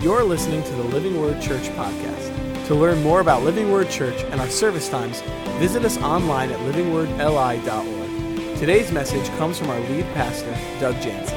[0.00, 2.66] You're listening to the Living Word Church podcast.
[2.68, 5.22] To learn more about Living Word Church and our service times,
[5.58, 8.56] visit us online at livingwordli.org.
[8.58, 11.36] Today's message comes from our lead pastor, Doug Jansen.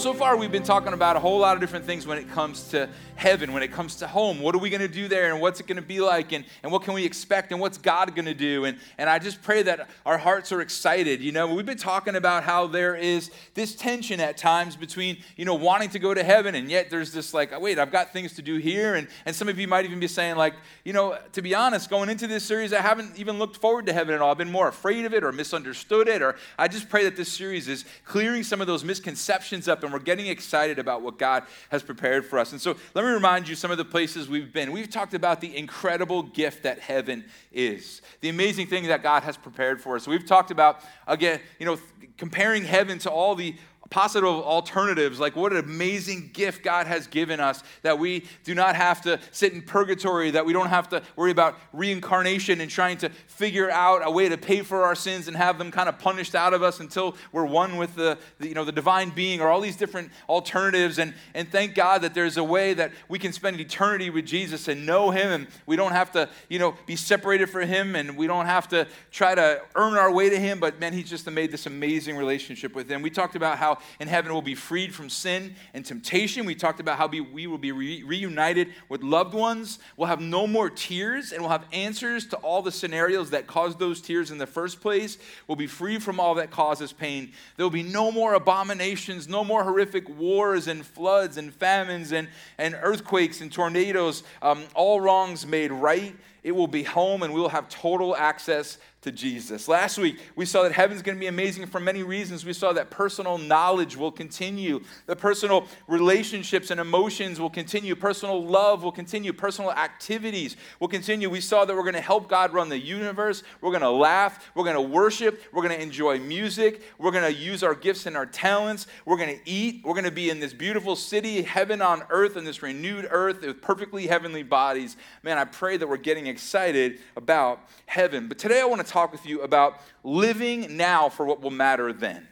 [0.00, 2.68] So far, we've been talking about a whole lot of different things when it comes
[2.68, 4.40] to heaven, when it comes to home.
[4.40, 6.42] What are we going to do there, and what's it going to be like, and,
[6.62, 8.64] and what can we expect, and what's God going to do?
[8.64, 11.20] And, and I just pray that our hearts are excited.
[11.20, 15.44] You know, we've been talking about how there is this tension at times between, you
[15.44, 18.32] know, wanting to go to heaven, and yet there's this like, wait, I've got things
[18.36, 18.94] to do here.
[18.94, 21.90] And, and some of you might even be saying, like, you know, to be honest,
[21.90, 24.30] going into this series, I haven't even looked forward to heaven at all.
[24.30, 27.30] I've been more afraid of it or misunderstood it, or I just pray that this
[27.30, 31.42] series is clearing some of those misconceptions up and we're getting excited about what God
[31.68, 32.52] has prepared for us.
[32.52, 34.72] And so let me remind you some of the places we've been.
[34.72, 39.36] We've talked about the incredible gift that heaven is, the amazing thing that God has
[39.36, 40.06] prepared for us.
[40.06, 41.78] We've talked about, again, you know,
[42.16, 43.54] comparing heaven to all the
[43.90, 48.74] possible alternatives like what an amazing gift god has given us that we do not
[48.74, 52.96] have to sit in purgatory that we don't have to worry about reincarnation and trying
[52.96, 55.98] to figure out a way to pay for our sins and have them kind of
[55.98, 59.40] punished out of us until we're one with the, the you know the divine being
[59.40, 60.98] or all these different alternatives.
[60.98, 64.68] And and thank god that there's a way that we can spend eternity with jesus
[64.68, 68.16] and know him and we don't have to you know be separated from him and
[68.16, 70.60] we don't have to try to earn our way to him.
[70.60, 73.02] But man he's just made this amazing relationship with him.
[73.02, 76.46] We talked about how in heaven we'll be freed from sin and temptation.
[76.46, 79.78] We talked about how we will be re- reunited with loved ones.
[79.96, 83.78] We'll have no more tears and we'll have answers to all the scenarios that caused
[83.78, 85.18] those tears in the first place.
[85.46, 87.32] We'll be free from all that causes pain.
[87.56, 92.28] There will be no more abominations, no more horrific wars and floods and famines and,
[92.58, 96.14] and earthquakes and tornadoes, um, all wrongs made right.
[96.42, 99.68] It will be home and we will have total access to Jesus.
[99.68, 102.44] Last week, we saw that heaven's going to be amazing for many reasons.
[102.44, 108.44] We saw that personal knowledge will continue, the personal relationships and emotions will continue, personal
[108.44, 111.30] love will continue, personal activities will continue.
[111.30, 113.44] We saw that we're going to help God run the universe.
[113.60, 114.50] We're going to laugh.
[114.56, 115.40] We're going to worship.
[115.52, 116.82] We're going to enjoy music.
[116.98, 118.88] We're going to use our gifts and our talents.
[119.04, 119.82] We're going to eat.
[119.84, 123.42] We're going to be in this beautiful city, heaven on earth, in this renewed earth
[123.42, 124.96] with perfectly heavenly bodies.
[125.22, 128.26] Man, I pray that we're getting excited about heaven.
[128.26, 131.92] But today I want to talk with you about living now for what will matter
[131.92, 132.26] then.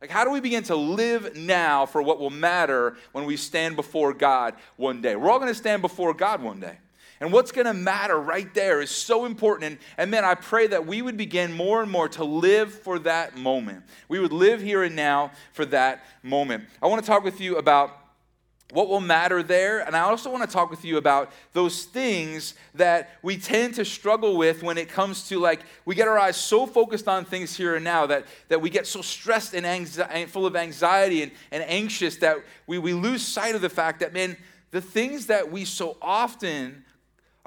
[0.00, 3.74] Like, how do we begin to live now for what will matter when we stand
[3.74, 5.16] before God one day?
[5.16, 6.78] We're all going to stand before God one day.
[7.20, 9.72] And what's going to matter right there is so important.
[9.72, 13.00] And, and man, I pray that we would begin more and more to live for
[13.00, 13.82] that moment.
[14.08, 16.64] We would live here and now for that moment.
[16.80, 17.90] I want to talk with you about
[18.72, 19.80] what will matter there.
[19.80, 23.84] And I also want to talk with you about those things that we tend to
[23.84, 27.56] struggle with when it comes to like, we get our eyes so focused on things
[27.56, 31.32] here and now that, that we get so stressed and anxi- full of anxiety and,
[31.50, 34.36] and anxious that we, we lose sight of the fact that, man,
[34.70, 36.84] the things that we so often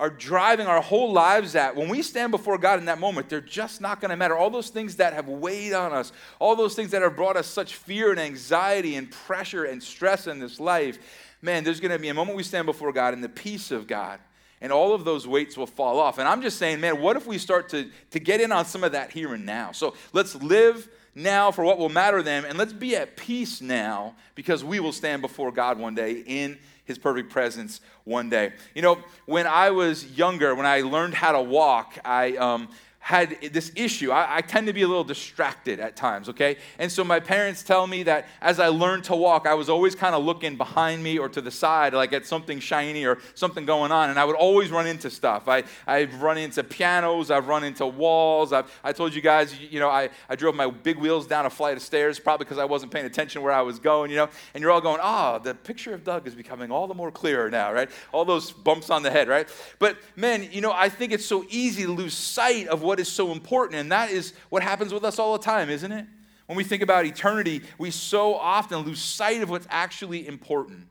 [0.02, 3.40] are driving our whole lives at, when we stand before God in that moment, they're
[3.40, 4.36] just not going to matter.
[4.36, 7.46] All those things that have weighed on us, all those things that have brought us
[7.46, 10.98] such fear and anxiety and pressure and stress in this life,
[11.44, 13.86] man, there's going to be a moment we stand before God and the peace of
[13.86, 14.20] God
[14.60, 16.18] and all of those weights will fall off.
[16.18, 18.84] And I'm just saying, man, what if we start to, to get in on some
[18.84, 19.72] of that here and now?
[19.72, 24.16] So let's live now for what will matter then, and let's be at peace now
[24.34, 28.54] because we will stand before God one day in his perfect presence one day.
[28.76, 32.68] You know, when I was younger, when I learned how to walk, I um,
[33.02, 34.12] had this issue.
[34.12, 36.58] I, I, tend to be a little distracted at times, okay?
[36.78, 39.96] And so my parents tell me that as I learned to walk, I was always
[39.96, 43.66] kind of looking behind me or to the side, like at something shiny or something
[43.66, 44.12] going on.
[44.12, 45.48] And I would always run into stuff.
[45.48, 48.54] I, I've run into pianos, I've run into walls.
[48.54, 51.50] I've, I told you guys, you know, I, I drove my big wheels down a
[51.50, 54.30] flight of stairs, probably because I wasn't paying attention where I was going, you know?
[54.54, 57.50] And you're all going, oh, the picture of Doug is becoming all the more clearer
[57.50, 57.90] now, right?
[58.12, 59.50] All those bumps on the head, right?
[59.80, 63.00] But man, you know, I think it's so easy to lose sight of what what
[63.00, 63.80] is so important.
[63.80, 66.06] And that is what happens with us all the time, isn't it?
[66.46, 70.90] When we think about eternity, we so often lose sight of what's actually important.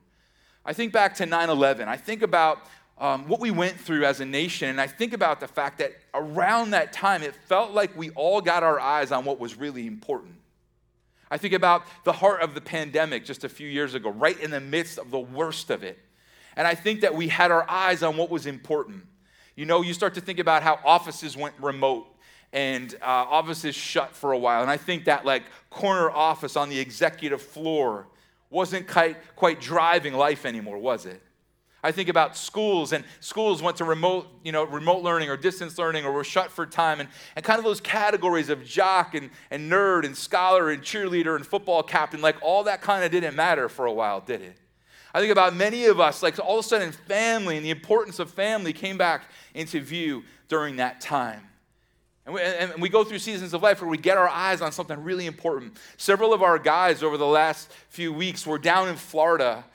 [0.65, 1.87] I think back to 9 11.
[1.87, 2.57] I think about
[2.97, 5.91] um, what we went through as a nation, and I think about the fact that
[6.15, 9.85] around that time, it felt like we all got our eyes on what was really
[9.85, 10.33] important.
[11.29, 14.49] I think about the heart of the pandemic just a few years ago, right in
[14.49, 15.99] the midst of the worst of it.
[16.55, 19.03] And I think that we had our eyes on what was important.
[19.61, 22.07] You know, you start to think about how offices went remote
[22.51, 24.63] and uh, offices shut for a while.
[24.63, 28.07] And I think that like corner office on the executive floor
[28.49, 31.21] wasn't quite, quite driving life anymore, was it?
[31.83, 35.77] I think about schools and schools went to remote, you know, remote learning or distance
[35.77, 39.29] learning or were shut for time and, and kind of those categories of jock and,
[39.51, 43.35] and nerd and scholar and cheerleader and football captain, like all that kind of didn't
[43.35, 44.57] matter for a while, did it?
[45.13, 48.19] I think about many of us, like all of a sudden family and the importance
[48.19, 49.23] of family came back
[49.53, 51.41] into view during that time.
[52.25, 54.71] And we, and we, go through seasons of life where we get our eyes on
[54.71, 55.75] something really important.
[55.97, 59.65] Several of our guys over the last few weeks were down in Florida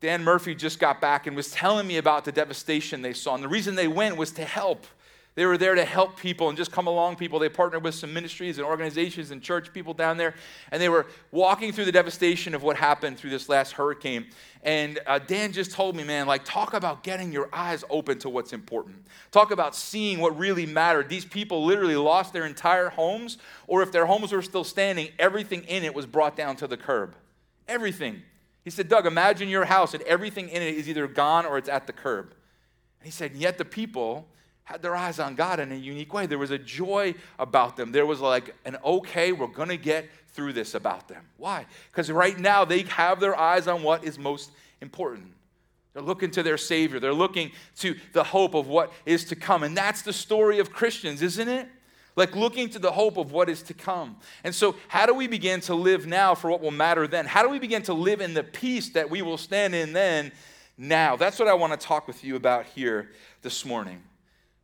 [0.00, 3.34] Dan Murphy just got back and was telling me about the devastation they saw.
[3.34, 4.86] And the reason they went was to help.
[5.38, 7.38] They were there to help people and just come along people.
[7.38, 10.34] They partnered with some ministries and organizations and church people down there.
[10.72, 14.26] And they were walking through the devastation of what happened through this last hurricane.
[14.64, 18.28] And uh, Dan just told me, man, like, talk about getting your eyes open to
[18.28, 18.96] what's important.
[19.30, 21.08] Talk about seeing what really mattered.
[21.08, 23.38] These people literally lost their entire homes,
[23.68, 26.76] or if their homes were still standing, everything in it was brought down to the
[26.76, 27.14] curb.
[27.68, 28.22] Everything.
[28.64, 31.68] He said, Doug, imagine your house and everything in it is either gone or it's
[31.68, 32.34] at the curb.
[32.98, 34.26] And he said, yet the people
[34.68, 36.26] had their eyes on God in a unique way.
[36.26, 37.90] There was a joy about them.
[37.90, 41.24] There was like an okay, we're going to get through this about them.
[41.38, 41.64] Why?
[41.90, 44.50] Because right now they have their eyes on what is most
[44.82, 45.32] important.
[45.94, 47.00] They're looking to their Savior.
[47.00, 49.62] They're looking to the hope of what is to come.
[49.62, 51.66] And that's the story of Christians, isn't it?
[52.14, 54.16] like looking to the hope of what is to come.
[54.42, 57.26] And so, how do we begin to live now for what will matter then?
[57.26, 60.32] How do we begin to live in the peace that we will stand in then,
[60.76, 61.14] now?
[61.14, 63.12] That's what I want to talk with you about here
[63.42, 64.02] this morning.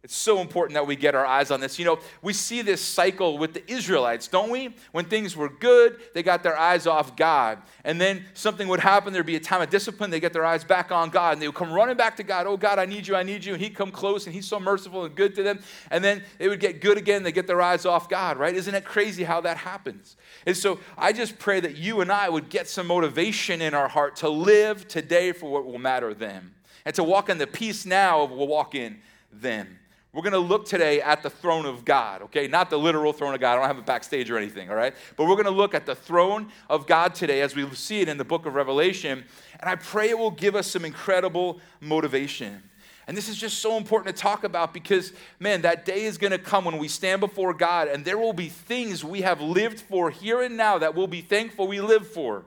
[0.05, 1.79] It's so important that we get our eyes on this.
[1.79, 4.77] You know, we see this cycle with the Israelites, don't we?
[4.93, 7.63] When things were good, they got their eyes off God.
[7.85, 10.63] And then something would happen, there'd be a time of discipline, they get their eyes
[10.63, 12.47] back on God, and they would come running back to God.
[12.47, 13.55] Oh, God, I need you, I need you.
[13.55, 15.61] And he'd come close, and he's so merciful and good to them.
[15.91, 18.55] And then they would get good again, they get their eyes off God, right?
[18.55, 20.19] Isn't it crazy how that happens?
[20.45, 23.89] And so I just pray that you and I would get some motivation in our
[23.89, 26.53] heart to live today for what will matter then,
[26.85, 28.99] and to walk in the peace now of what will walk in
[29.33, 29.79] then.
[30.15, 32.47] We're going to look today at the throne of God, okay?
[32.47, 33.55] Not the literal throne of God.
[33.55, 34.95] I don't have it backstage or anything, all right?
[35.17, 38.09] But we're going to look at the throne of God today as we see it
[38.09, 39.25] in the book of Revelation.
[39.59, 42.63] And I pray it will give us some incredible motivation.
[43.09, 46.31] And this is just so important to talk about because, man, that day is going
[46.31, 49.81] to come when we stand before God and there will be things we have lived
[49.81, 52.45] for here and now that we'll be thankful we live for.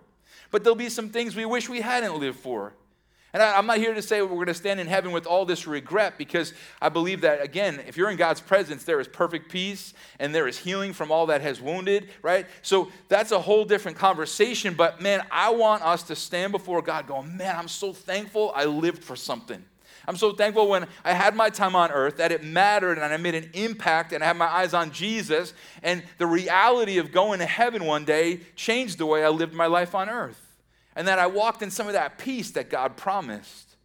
[0.51, 2.73] But there'll be some things we wish we hadn't lived for.
[3.33, 5.45] And I, am not here to say we're going to stand in heaven with all
[5.45, 9.51] this regret because I believe that, again, if you're in God's presence, there is perfect
[9.51, 12.47] peace and there is healing from all that has wounded, right?
[12.61, 14.75] So that's a whole different conversation.
[14.75, 18.65] But man, I want us to stand before God going, man, I'm so thankful I
[18.65, 19.63] lived for something.
[20.07, 23.17] I'm so thankful when I had my time on earth that it mattered and I
[23.17, 25.53] made an impact and I had my eyes on Jesus.
[25.83, 29.65] And the reality of going to heaven one day changed the way I lived my
[29.65, 30.46] life on earth
[30.97, 33.75] and that I walked in some of that peace that God promised,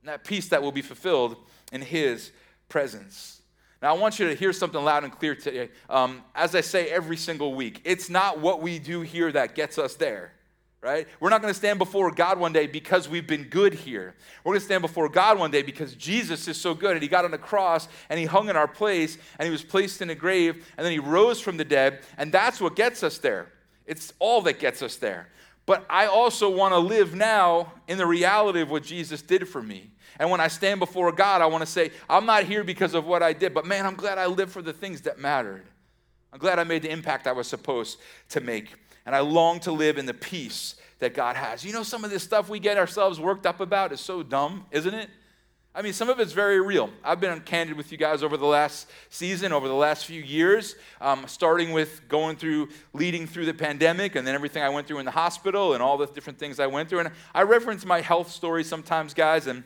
[0.00, 1.36] and that peace that will be fulfilled
[1.70, 2.32] in His
[2.70, 3.42] presence.
[3.82, 5.68] Now, I want you to hear something loud and clear today.
[5.90, 9.76] Um, as I say every single week, it's not what we do here that gets
[9.76, 10.32] us there,
[10.80, 11.06] right?
[11.20, 14.14] We're not going to stand before God one day because we've been good here.
[14.42, 17.08] We're going to stand before God one day because Jesus is so good and He
[17.08, 20.08] got on the cross and He hung in our place and He was placed in
[20.08, 23.52] a grave and then He rose from the dead, and that's what gets us there.
[23.84, 25.28] It's all that gets us there.
[25.64, 29.62] But I also want to live now in the reality of what Jesus did for
[29.62, 29.90] me.
[30.18, 33.06] And when I stand before God, I want to say, I'm not here because of
[33.06, 35.64] what I did, but man, I'm glad I lived for the things that mattered.
[36.32, 37.98] I'm glad I made the impact I was supposed
[38.30, 38.74] to make.
[39.06, 41.64] And I long to live in the peace that God has.
[41.64, 44.66] You know, some of this stuff we get ourselves worked up about is so dumb,
[44.70, 45.10] isn't it?
[45.74, 46.90] I mean, some of it's very real.
[47.02, 50.76] I've been candid with you guys over the last season, over the last few years,
[51.00, 54.98] um, starting with going through, leading through the pandemic, and then everything I went through
[54.98, 56.98] in the hospital and all the different things I went through.
[57.00, 59.64] And I reference my health story sometimes, guys, and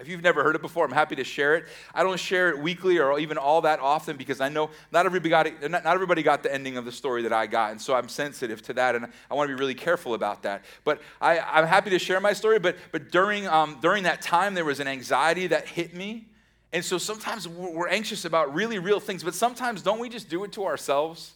[0.00, 1.66] if you've never heard it before, I'm happy to share it.
[1.94, 5.30] I don't share it weekly or even all that often because I know not everybody,
[5.30, 7.70] got, not everybody got the ending of the story that I got.
[7.70, 10.64] And so I'm sensitive to that and I want to be really careful about that.
[10.82, 12.58] But I, am happy to share my story.
[12.58, 16.26] But, but during, um, during that time, there was an anxiety that hit me.
[16.72, 20.42] And so sometimes we're anxious about really real things, but sometimes don't we just do
[20.42, 21.34] it to ourselves?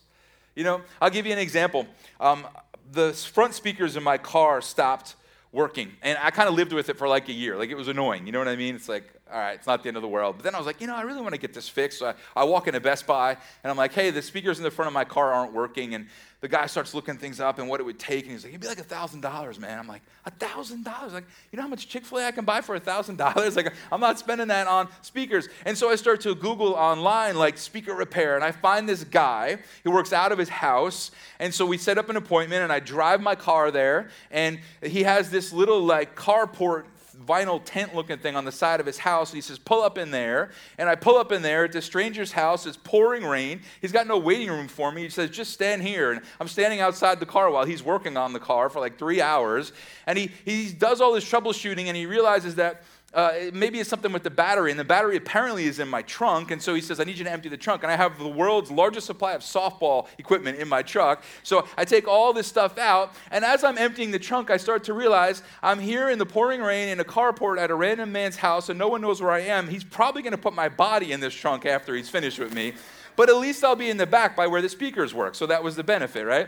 [0.56, 1.86] You know, I'll give you an example.
[2.18, 2.44] Um,
[2.90, 5.14] the front speakers in my car stopped
[5.52, 5.92] working.
[6.02, 7.56] And I kind of lived with it for like a year.
[7.56, 8.26] Like it was annoying.
[8.26, 8.74] You know what I mean?
[8.74, 10.36] It's like, all right, it's not the end of the world.
[10.36, 11.98] But then I was like, you know, I really want to get this fixed.
[11.98, 14.70] So I, I walk into Best Buy and I'm like, hey, the speakers in the
[14.70, 15.94] front of my car aren't working.
[15.94, 16.06] And
[16.40, 18.22] the guy starts looking things up and what it would take.
[18.22, 19.78] And he's like, it'd be like a $1,000, man.
[19.78, 21.12] I'm like, a $1,000?
[21.12, 23.56] Like, you know how much Chick fil A I can buy for a $1,000?
[23.56, 25.48] Like, I'm not spending that on speakers.
[25.64, 28.36] And so I start to Google online, like, speaker repair.
[28.36, 31.10] And I find this guy who works out of his house.
[31.40, 34.10] And so we set up an appointment and I drive my car there.
[34.30, 36.84] And he has this little, like, carport
[37.26, 39.30] vinyl tent looking thing on the side of his house.
[39.30, 40.50] And he says, Pull up in there.
[40.78, 41.64] And I pull up in there.
[41.64, 42.66] It's a stranger's house.
[42.66, 43.60] It's pouring rain.
[43.80, 45.02] He's got no waiting room for me.
[45.02, 46.12] He says, Just stand here.
[46.12, 49.20] And I'm standing outside the car while he's working on the car for like three
[49.20, 49.72] hours.
[50.06, 52.82] And he, he does all this troubleshooting and he realizes that
[53.18, 56.52] uh, maybe it's something with the battery, and the battery apparently is in my trunk.
[56.52, 57.82] And so he says, I need you to empty the trunk.
[57.82, 61.24] And I have the world's largest supply of softball equipment in my truck.
[61.42, 63.12] So I take all this stuff out.
[63.32, 66.60] And as I'm emptying the trunk, I start to realize I'm here in the pouring
[66.60, 69.40] rain in a carport at a random man's house, and no one knows where I
[69.40, 69.66] am.
[69.66, 72.74] He's probably going to put my body in this trunk after he's finished with me.
[73.16, 75.34] But at least I'll be in the back by where the speakers work.
[75.34, 76.46] So that was the benefit, right?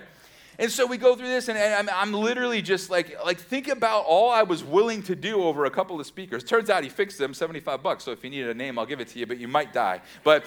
[0.61, 4.05] And so we go through this, and, I'm, I'm, literally just like, like, think about
[4.05, 6.45] all I was willing to do over a couple of speakers.
[6.45, 8.05] Turns out he fixed them, 75 bucks.
[8.05, 10.03] So if you need a name, I'll give it to you, but you might die.
[10.23, 10.45] But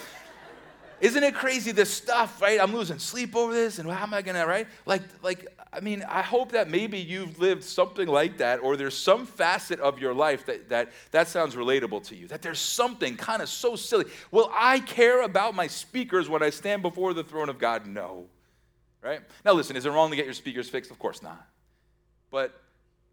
[1.00, 2.60] isn't it crazy this stuff, right?
[2.60, 4.68] I'm losing sleep over this, and how am I gonna, right?
[4.86, 8.96] Like, like, I mean, I hope that maybe you've lived something like that, or there's
[8.96, 12.28] some facet of your life that that, that sounds relatable to you.
[12.28, 14.04] That there's something kind of so silly.
[14.30, 17.88] Will I care about my speakers when I stand before the throne of God?
[17.88, 18.28] No
[19.04, 19.20] right?
[19.44, 20.90] Now, listen, is it wrong to get your speakers fixed?
[20.90, 21.46] Of course not.
[22.30, 22.58] But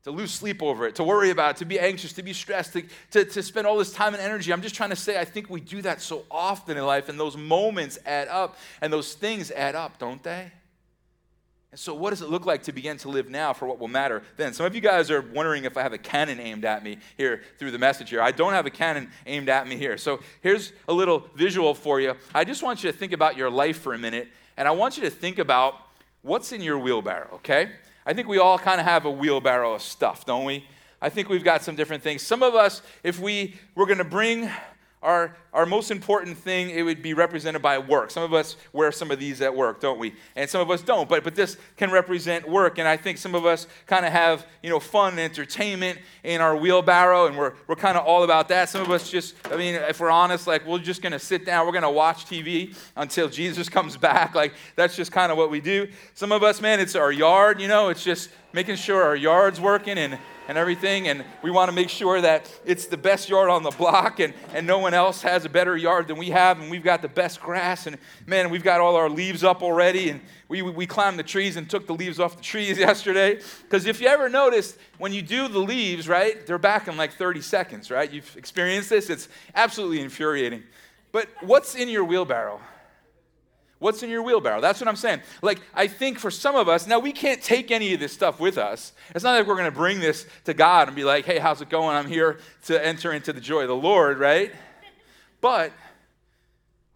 [0.04, 2.74] to lose sleep over it, to worry about it, to be anxious, to be stressed,
[2.74, 4.52] to, to, to spend all this time and energy.
[4.52, 7.20] I'm just trying to say, I think we do that so often in life, and
[7.20, 10.52] those moments add up, and those things add up, don't they?
[11.70, 13.88] And so, what does it look like to begin to live now for what will
[13.88, 14.54] matter then?
[14.54, 17.44] Some of you guys are wondering if I have a cannon aimed at me here
[17.60, 18.22] through the message here.
[18.22, 19.98] I don't have a cannon aimed at me here.
[19.98, 22.16] So, here's a little visual for you.
[22.34, 24.28] I just want you to think about your life for a minute
[24.62, 25.74] and I want you to think about
[26.22, 27.72] what's in your wheelbarrow, okay?
[28.06, 30.68] I think we all kind of have a wheelbarrow of stuff, don't we?
[31.02, 32.22] I think we've got some different things.
[32.22, 34.52] Some of us, if we were going to bring
[35.02, 38.12] our, our most important thing, it would be represented by work.
[38.12, 40.14] Some of us wear some of these at work, don't we?
[40.36, 42.78] And some of us don't, but, but this can represent work.
[42.78, 46.40] And I think some of us kind of have, you know, fun and entertainment in
[46.40, 48.70] our wheelbarrow, and we're, we're kind of all about that.
[48.70, 51.48] Some of us just, I mean, if we're honest, like, we're just going to sit
[51.48, 54.36] down, we're going to watch TV until Jesus comes back.
[54.36, 55.88] Like, that's just kind of what we do.
[56.14, 59.60] Some of us, man, it's our yard, you know, it's just making sure our yard's
[59.60, 60.20] working and
[60.52, 61.08] and everything.
[61.08, 64.34] And we want to make sure that it's the best yard on the block and,
[64.54, 66.60] and no one else has a better yard than we have.
[66.60, 67.88] And we've got the best grass.
[67.88, 70.10] And man, we've got all our leaves up already.
[70.10, 73.40] And we, we climbed the trees and took the leaves off the trees yesterday.
[73.64, 77.14] Because if you ever noticed, when you do the leaves, right, they're back in like
[77.14, 78.12] 30 seconds, right?
[78.12, 79.10] You've experienced this.
[79.10, 80.64] It's absolutely infuriating.
[81.14, 82.60] But what's in your wheelbarrow?
[83.82, 84.62] What's in your wheelbarrow?
[84.62, 85.22] That's what I'm saying.
[85.42, 88.40] Like, I think for some of us, now we can't take any of this stuff
[88.40, 88.94] with us.
[89.16, 91.62] It's not like we're going to bring this to God and be like, hey, how's
[91.62, 91.96] it going?
[91.96, 94.52] I'm here to enter into the joy of the Lord, right?
[95.42, 95.74] But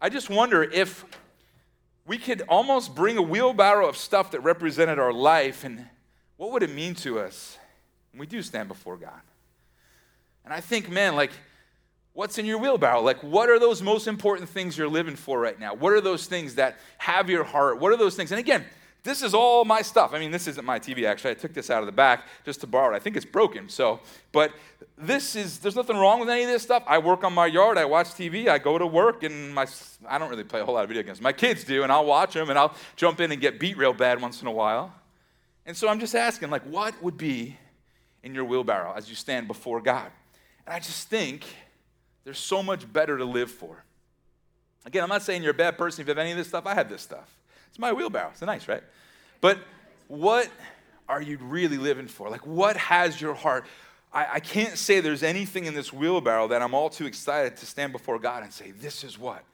[0.00, 1.04] I just wonder if
[2.06, 5.86] we could almost bring a wheelbarrow of stuff that represented our life and
[6.36, 7.58] what would it mean to us
[8.12, 9.22] when we do stand before God?
[10.44, 11.32] And I think, man, like,
[12.16, 13.02] What's in your wheelbarrow?
[13.02, 15.74] Like, what are those most important things you're living for right now?
[15.74, 17.78] What are those things that have your heart?
[17.78, 18.32] What are those things?
[18.32, 18.64] And again,
[19.02, 20.14] this is all my stuff.
[20.14, 21.32] I mean, this isn't my TV, actually.
[21.32, 22.96] I took this out of the back just to borrow it.
[22.96, 23.68] I think it's broken.
[23.68, 24.00] So,
[24.32, 24.54] but
[24.96, 26.84] this is, there's nothing wrong with any of this stuff.
[26.86, 27.76] I work on my yard.
[27.76, 28.48] I watch TV.
[28.48, 29.66] I go to work, and my,
[30.08, 31.20] I don't really play a whole lot of video games.
[31.20, 33.92] My kids do, and I'll watch them, and I'll jump in and get beat real
[33.92, 34.90] bad once in a while.
[35.66, 37.58] And so I'm just asking, like, what would be
[38.22, 40.10] in your wheelbarrow as you stand before God?
[40.64, 41.44] And I just think,
[42.26, 43.84] there's so much better to live for.
[44.84, 46.66] Again, I'm not saying you're a bad person if you have any of this stuff.
[46.66, 47.32] I have this stuff.
[47.68, 48.30] It's my wheelbarrow.
[48.32, 48.82] It's nice, right?
[49.40, 49.60] But
[50.08, 50.50] what
[51.08, 52.28] are you really living for?
[52.28, 53.64] Like, what has your heart?
[54.12, 57.66] I, I can't say there's anything in this wheelbarrow that I'm all too excited to
[57.66, 59.44] stand before God and say, This is what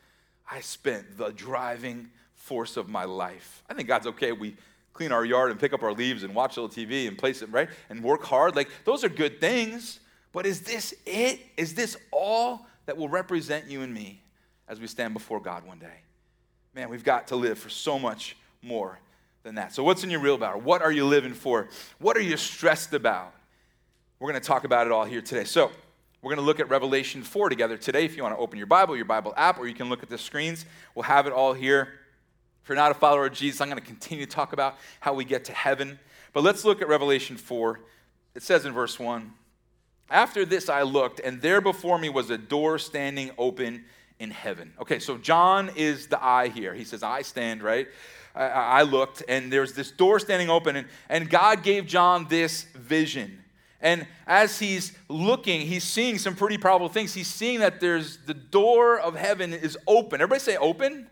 [0.50, 3.62] I spent the driving force of my life.
[3.69, 4.33] I think God's okay.
[4.33, 4.57] We
[4.95, 7.43] clean our yard and pick up our leaves and watch a little TV and place
[7.43, 7.69] it, right?
[7.91, 8.57] And work hard.
[8.57, 10.00] Like, those are good things.
[10.33, 11.41] But is this it?
[11.57, 14.23] Is this all that will represent you and me
[14.69, 16.01] as we stand before God one day?
[16.75, 18.99] Man, we've got to live for so much more
[19.43, 19.75] than that.
[19.75, 20.59] So, what's in your real wheelbarrow?
[20.59, 21.69] What are you living for?
[21.99, 23.35] What are you stressed about?
[24.19, 25.45] We're going to talk about it all here today.
[25.45, 25.71] So,
[26.23, 28.05] we're going to look at Revelation 4 together today.
[28.05, 30.09] If you want to open your Bible, your Bible app, or you can look at
[30.09, 31.89] the screens, we'll have it all here.
[32.62, 35.15] If you're not a follower of Jesus, I'm going to continue to talk about how
[35.15, 35.99] we get to heaven.
[36.33, 37.81] But let's look at Revelation 4.
[38.37, 39.33] It says in verse 1
[40.12, 43.85] after this, I looked, and there before me was a door standing open
[44.19, 44.75] in heaven.
[44.81, 46.75] Okay, so John is the I here.
[46.75, 47.88] He says, I stand, right?
[48.35, 52.64] I, I looked, and there's this door standing open, and, and God gave John this
[52.75, 53.42] vision.
[53.81, 57.14] And as he's looking, he's seeing some pretty powerful things.
[57.14, 60.21] He's seeing that there's the door of heaven is open.
[60.21, 61.09] Everybody say open?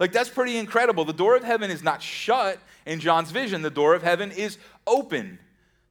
[0.00, 1.04] Like that's pretty incredible.
[1.04, 4.58] The door of heaven is not shut in John's vision, the door of heaven is
[4.86, 5.38] open.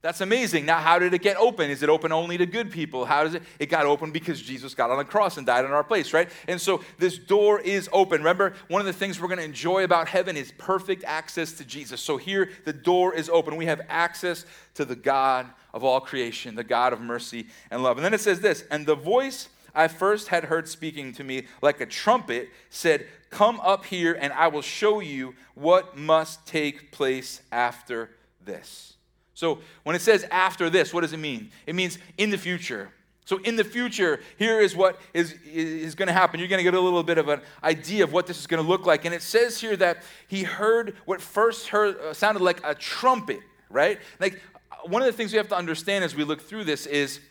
[0.02, 0.66] That's amazing.
[0.66, 1.70] Now, how did it get open?
[1.70, 3.04] Is it open only to good people?
[3.04, 3.44] How does it?
[3.60, 6.30] It got open because Jesus got on the cross and died in our place, right?
[6.48, 8.22] And so this door is open.
[8.22, 11.66] Remember, one of the things we're going to enjoy about heaven is perfect access to
[11.66, 12.00] Jesus.
[12.00, 13.58] So here, the door is open.
[13.58, 17.98] We have access to the God of all creation, the God of mercy and love.
[17.98, 21.48] And then it says this, and the voice I first had heard speaking to me
[21.62, 26.92] like a trumpet said, Come up here, and I will show you what must take
[26.92, 28.10] place after
[28.44, 28.96] this.
[29.40, 31.50] So when it says after this, what does it mean?
[31.66, 32.90] It means in the future.
[33.24, 36.42] So in the future, here is what is, is going to happen.
[36.42, 38.62] You're going to get a little bit of an idea of what this is going
[38.62, 39.06] to look like.
[39.06, 43.40] And it says here that he heard what first heard uh, sounded like a trumpet,
[43.70, 44.00] right?
[44.20, 44.42] Like
[44.84, 47.22] one of the things we have to understand as we look through this is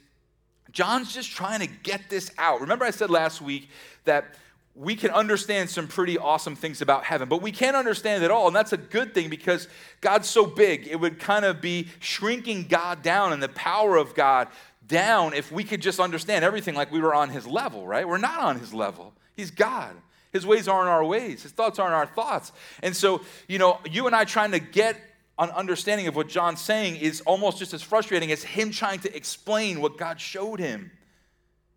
[0.72, 2.62] John's just trying to get this out.
[2.62, 3.68] Remember I said last week
[4.04, 4.34] that
[4.78, 8.46] we can understand some pretty awesome things about heaven, but we can't understand it all.
[8.46, 9.66] And that's a good thing because
[10.00, 10.86] God's so big.
[10.86, 14.46] It would kind of be shrinking God down and the power of God
[14.86, 18.06] down if we could just understand everything like we were on his level, right?
[18.06, 19.14] We're not on his level.
[19.34, 19.96] He's God.
[20.32, 22.52] His ways aren't our ways, his thoughts aren't our thoughts.
[22.82, 24.96] And so, you know, you and I trying to get
[25.40, 29.16] an understanding of what John's saying is almost just as frustrating as him trying to
[29.16, 30.92] explain what God showed him.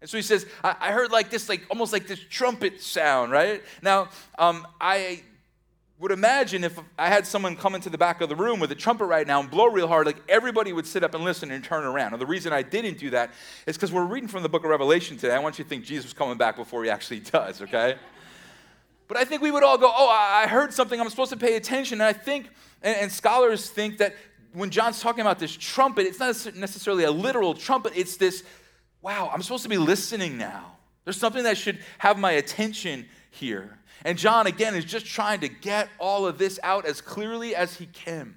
[0.02, 3.32] And so he says, I, I heard like this, like almost like this trumpet sound,
[3.32, 3.64] right?
[3.82, 5.22] Now, um, I
[6.00, 8.76] would imagine if I had someone come into the back of the room with a
[8.76, 11.64] trumpet right now and blow real hard, like everybody would sit up and listen and
[11.64, 12.12] turn around.
[12.12, 13.30] Now, the reason I didn't do that
[13.68, 15.36] is because we're reading from the book of Revelation today.
[15.36, 17.96] I want you to think Jesus was coming back before he actually does, okay?
[19.08, 21.00] But I think we would all go, Oh, I heard something.
[21.00, 22.02] I'm supposed to pay attention.
[22.02, 22.50] And I think,
[22.82, 24.16] and, and scholars think that
[24.54, 28.44] when John's talking about this trumpet, it's not necessarily a literal trumpet, it's this
[29.02, 30.78] wow, I'm supposed to be listening now.
[31.04, 33.80] There's something that should have my attention here.
[34.04, 37.76] And John, again, is just trying to get all of this out as clearly as
[37.76, 38.36] he can.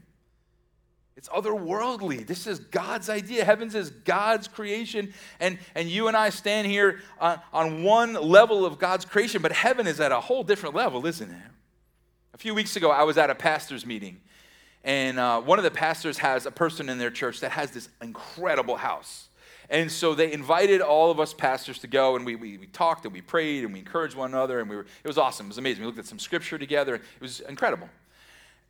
[1.17, 2.27] It's otherworldly.
[2.27, 3.45] This is God's idea.
[3.45, 5.15] Heavens is God's creation.
[5.41, 9.53] And, and you and I stand here on, on one level of God's creation, but
[9.53, 11.51] heaven is at a whole different level, isn't it?
[12.35, 14.21] A few weeks ago, I was at a pastor's meeting.
[14.83, 17.89] And uh, one of the pastors has a person in their church that has this
[18.03, 19.29] incredible house.
[19.71, 23.05] And so they invited all of us pastors to go, and we, we, we, talked
[23.05, 25.47] and we prayed and we encouraged one another, and we were, it was awesome.
[25.47, 25.83] It was amazing.
[25.83, 26.95] We looked at some scripture together.
[26.95, 27.89] and It was incredible.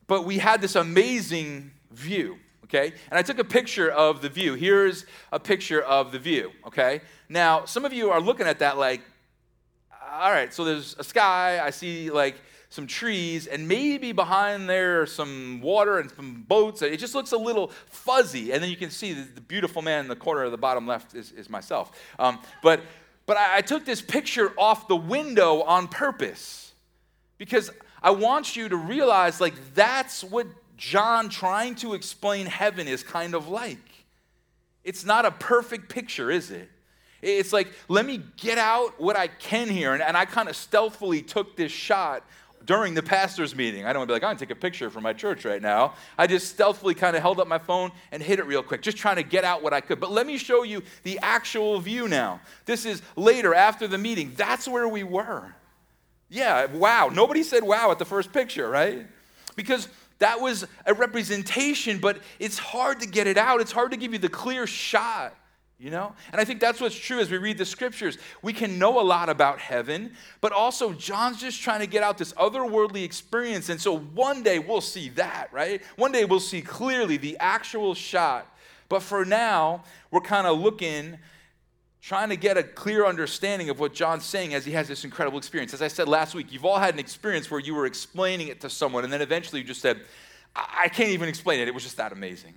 [0.07, 2.93] But we had this amazing view, okay?
[3.11, 4.55] And I took a picture of the view.
[4.55, 7.01] Here's a picture of the view, okay?
[7.29, 9.01] Now, some of you are looking at that like,
[10.13, 11.61] all right, so there's a sky.
[11.61, 12.37] I see like
[12.75, 16.83] some trees, and maybe behind there some water and some boats.
[16.83, 18.51] It just looks a little fuzzy.
[18.51, 20.85] And then you can see the, the beautiful man in the corner of the bottom
[20.85, 21.93] left is, is myself.
[22.19, 22.81] Um, but
[23.27, 26.73] but I, I took this picture off the window on purpose
[27.39, 27.71] because
[28.03, 33.35] I want you to realize like that's what John trying to explain heaven is kind
[33.35, 33.79] of like.
[34.83, 36.69] It's not a perfect picture, is it?
[37.23, 39.95] It's like, let me get out what I can here.
[39.95, 42.23] And, and I kind of stealthily took this shot
[42.65, 43.85] during the pastor's meeting.
[43.85, 45.45] I don't want to be like, I'm going to take a picture for my church
[45.45, 45.95] right now.
[46.17, 48.97] I just stealthily kind of held up my phone and hit it real quick, just
[48.97, 50.01] trying to get out what I could.
[50.01, 52.41] But let me show you the actual view now.
[52.65, 54.33] This is later after the meeting.
[54.37, 55.55] That's where we were.
[56.29, 57.11] Yeah, wow.
[57.13, 59.07] Nobody said wow at the first picture, right?
[59.57, 63.61] Because that was a representation, but it's hard to get it out.
[63.61, 65.35] It's hard to give you the clear shot
[65.79, 66.15] you know?
[66.33, 68.19] And I think that's what's true as we read the scriptures.
[68.43, 72.19] We can know a lot about heaven, but also John's just trying to get out
[72.19, 73.69] this otherworldly experience.
[73.69, 75.83] And so one day we'll see that, right?
[75.97, 78.47] One day we'll see clearly the actual shot.
[78.89, 81.19] But for now, we're kind of looking,
[82.01, 85.39] trying to get a clear understanding of what John's saying as he has this incredible
[85.39, 85.75] experience.
[85.75, 88.61] As I said last week, you've all had an experience where you were explaining it
[88.61, 90.03] to someone, and then eventually you just said,
[90.55, 91.67] I can't even explain it.
[91.67, 92.55] It was just that amazing.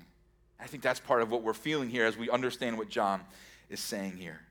[0.59, 3.21] I think that's part of what we're feeling here as we understand what John
[3.69, 4.41] is saying here.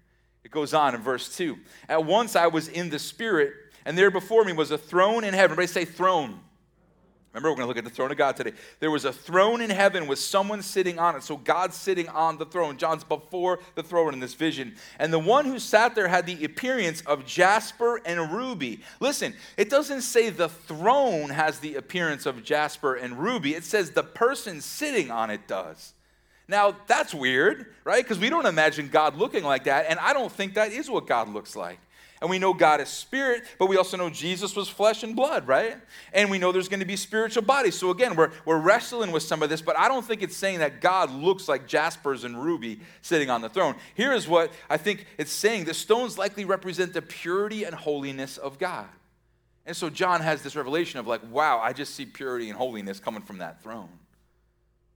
[0.45, 1.59] It goes on in verse 2.
[1.88, 3.53] At once I was in the Spirit,
[3.85, 5.53] and there before me was a throne in heaven.
[5.53, 6.38] Everybody say throne.
[7.37, 8.53] Remember, we're going to look at the throne of God today.
[8.81, 11.22] There was a throne in heaven with someone sitting on it.
[11.22, 12.79] So God's sitting on the throne.
[12.79, 14.75] John's before the throne in this vision.
[14.99, 18.81] And the one who sat there had the appearance of jasper and ruby.
[19.01, 23.90] Listen, it doesn't say the throne has the appearance of jasper and ruby, it says
[23.90, 25.92] the person sitting on it does.
[26.49, 28.03] Now, that's weird, right?
[28.03, 31.07] Because we don't imagine God looking like that, and I don't think that is what
[31.07, 31.81] God looks like.
[32.21, 35.47] And we know God is spirit, but we also know Jesus was flesh and blood,
[35.47, 35.77] right?
[36.15, 37.75] And we know there's going to be spiritual bodies.
[37.75, 40.61] So again, we're, we're wrestling with some of this, but I don't think it's saying
[40.61, 43.75] that God looks like Jaspers and Ruby sitting on the throne.
[43.95, 48.39] Here is what I think it's saying the stones likely represent the purity and holiness
[48.39, 48.89] of God.
[49.67, 53.01] And so John has this revelation of like, wow, I just see purity and holiness
[53.01, 53.89] coming from that throne.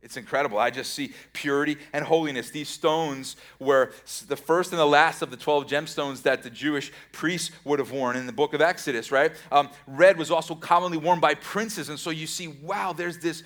[0.03, 0.59] It's incredible.
[0.59, 2.51] I just see purity and holiness.
[2.51, 3.93] These stones were
[4.29, 7.93] the first and the last of the 12 gemstones that the Jewish priests would have
[7.93, 9.33] worn in the book of Exodus, right?
[9.53, 11.91] Um, red was also commonly worn by princes.
[11.91, 13.43] And so you see, wow, there's this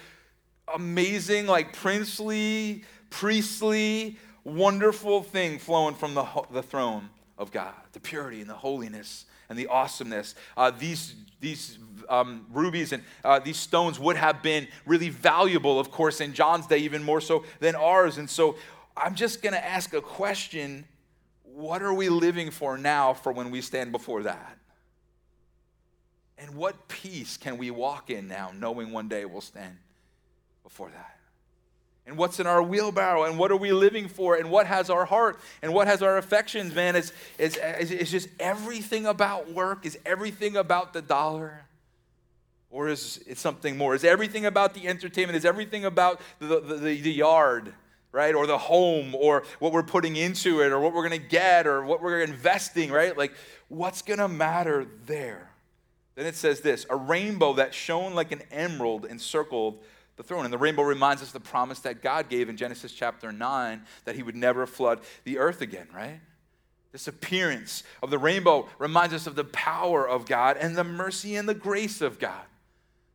[0.72, 8.40] amazing, like princely, priestly, wonderful thing flowing from the, the throne of God the purity
[8.40, 10.34] and the holiness and the awesomeness.
[10.56, 11.78] Uh, these these
[12.08, 16.66] um, rubies and uh, these stones would have been really valuable, of course, in John's
[16.66, 18.18] day, even more so than ours.
[18.18, 18.56] And so
[18.96, 20.84] I'm just going to ask a question
[21.42, 24.58] What are we living for now for when we stand before that?
[26.36, 29.76] And what peace can we walk in now, knowing one day we'll stand
[30.62, 31.13] before that?
[32.06, 33.24] And what's in our wheelbarrow?
[33.24, 34.36] And what are we living for?
[34.36, 35.38] And what has our heart?
[35.62, 36.96] And what has our affections man?
[36.96, 39.86] It's, it's, it's just everything about work.
[39.86, 41.64] Is everything about the dollar?
[42.70, 43.94] Or is it something more?
[43.94, 45.36] Is everything about the entertainment?
[45.36, 47.72] Is everything about the, the, the, the yard
[48.12, 48.34] right?
[48.34, 49.14] Or the home?
[49.14, 50.72] Or what we're putting into it?
[50.72, 51.66] Or what we're going to get?
[51.66, 53.16] Or what we're investing right?
[53.16, 53.32] Like
[53.68, 55.50] what's going to matter there?
[56.16, 59.82] Then it says this a rainbow that shone like an emerald encircled
[60.16, 60.44] the throne.
[60.44, 64.14] And the rainbow reminds us the promise that God gave in Genesis chapter 9 that
[64.16, 66.20] he would never flood the earth again, right?
[66.92, 71.34] This appearance of the rainbow reminds us of the power of God and the mercy
[71.34, 72.44] and the grace of God.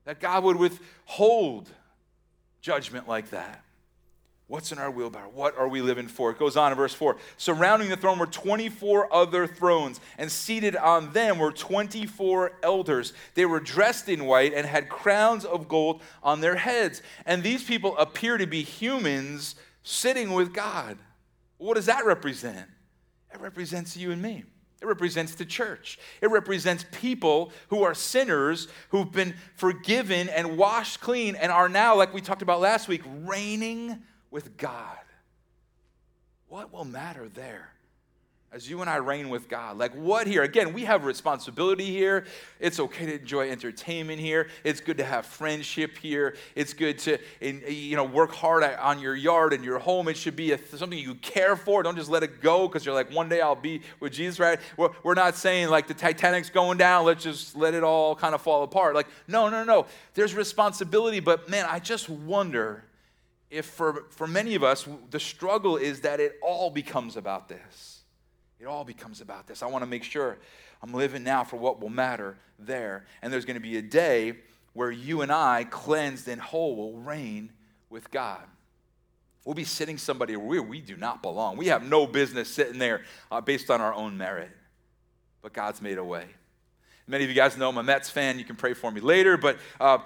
[0.03, 1.69] That God would withhold
[2.61, 3.63] judgment like that.
[4.49, 5.29] What's in our wheelbarrow?
[5.29, 6.31] What are we living for?
[6.31, 7.17] It goes on in verse 4.
[7.37, 13.13] Surrounding the throne were 24 other thrones, and seated on them were 24 elders.
[13.35, 17.03] They were dressed in white and had crowns of gold on their heads.
[17.27, 20.97] And these people appear to be humans sitting with God.
[21.59, 22.67] What does that represent?
[23.31, 24.45] It represents you and me.
[24.81, 25.99] It represents the church.
[26.21, 31.95] It represents people who are sinners who've been forgiven and washed clean and are now,
[31.95, 34.97] like we talked about last week, reigning with God.
[36.47, 37.69] What will matter there?
[38.51, 39.77] As you and I reign with God.
[39.77, 40.41] Like what here?
[40.41, 42.25] Again, we have responsibility here.
[42.59, 44.49] It's okay to enjoy entertainment here.
[44.63, 46.35] It's good to have friendship here.
[46.55, 50.07] It's good to you know work hard on your yard and your home.
[50.07, 51.83] It should be a, something you care for.
[51.83, 54.39] Don't just let it go because you're like one day I'll be with Jesus.
[54.39, 54.59] Right?
[54.77, 57.05] We're, we're not saying like the Titanic's going down.
[57.05, 58.95] Let's just let it all kind of fall apart.
[58.95, 59.85] Like no, no, no.
[60.15, 62.83] There's responsibility, but man, I just wonder
[63.49, 68.01] if for, for many of us, the struggle is that it all becomes about this.
[68.59, 69.63] It all becomes about this.
[69.63, 70.37] I want to make sure
[70.81, 73.05] I'm living now for what will matter there.
[73.21, 74.33] And there's going to be a day
[74.73, 77.51] where you and I, cleansed and whole, will reign
[77.89, 78.41] with God.
[79.45, 81.57] We'll be sitting somebody where we do not belong.
[81.57, 84.51] We have no business sitting there uh, based on our own merit.
[85.41, 86.25] But God's made a way.
[87.07, 88.37] Many of you guys know I'm a Mets fan.
[88.37, 89.37] You can pray for me later.
[89.37, 89.99] But uh,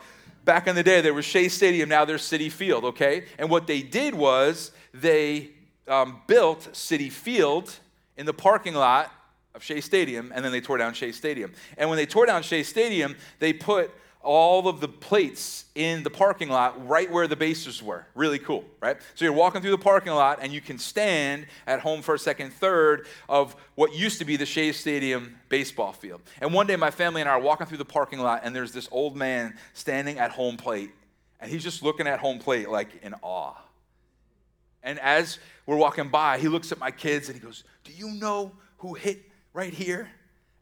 [0.44, 3.26] back in the day, there was Shea Stadium, now there's Citi Field, okay?
[3.38, 5.52] And what they did was they
[5.88, 7.74] um, built Citi Field
[8.18, 9.12] in the parking lot
[9.56, 11.54] of Shea Stadium, and then they tore down Shea Stadium.
[11.78, 13.92] And when they tore down Shea Stadium, they put
[14.24, 18.08] all of the plates in the parking lot right where the bases were.
[18.16, 18.98] Really cool, right?
[19.16, 22.54] So you're walking through the parking lot and you can stand at home first, second,
[22.54, 26.22] third of what used to be the Shea Stadium baseball field.
[26.42, 28.72] And one day my family and I are walking through the parking lot and there's
[28.72, 30.92] this old man standing at home plate
[31.40, 33.56] and he's just looking at home plate like in awe.
[34.84, 38.12] And as we're walking by, he looks at my kids and he goes, Do you
[38.12, 40.10] know who hit right here?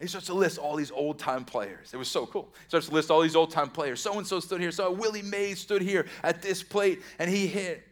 [0.01, 1.93] He starts to list all these old time players.
[1.93, 2.49] It was so cool.
[2.53, 4.01] He starts to list all these old time players.
[4.01, 4.71] So and so stood here.
[4.71, 7.87] So Willie Mays stood here at this plate and he hit.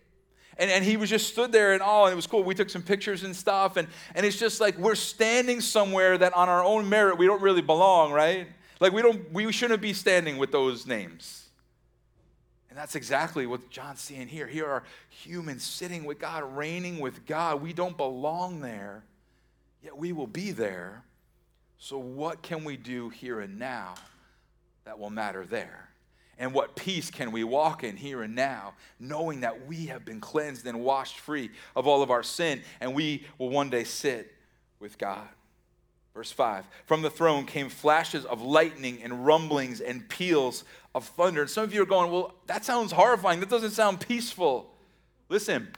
[0.58, 2.44] And, and he was just stood there in awe and it was cool.
[2.44, 3.78] We took some pictures and stuff.
[3.78, 7.42] And, and it's just like we're standing somewhere that on our own merit we don't
[7.42, 8.48] really belong, right?
[8.80, 11.48] Like we don't we shouldn't be standing with those names.
[12.70, 14.48] And that's exactly what John's seeing here.
[14.48, 17.62] Here are humans sitting with God, reigning with God.
[17.62, 19.04] We don't belong there,
[19.84, 21.04] yet we will be there
[21.80, 23.96] so, what can we do here and now
[24.84, 25.90] that will matter there?
[26.38, 30.22] And what peace can we walk in here and now, knowing that we have been
[30.22, 34.34] cleansed and washed free of all of our sin, and we will one day sit
[34.80, 35.28] with God?
[36.14, 41.42] Verse 5 From the throne came flashes of lightning and rumblings and peals of thunder.
[41.42, 43.40] And some of you are going, Well, that sounds horrifying.
[43.40, 44.74] That doesn't sound peaceful.
[45.30, 45.70] Listen,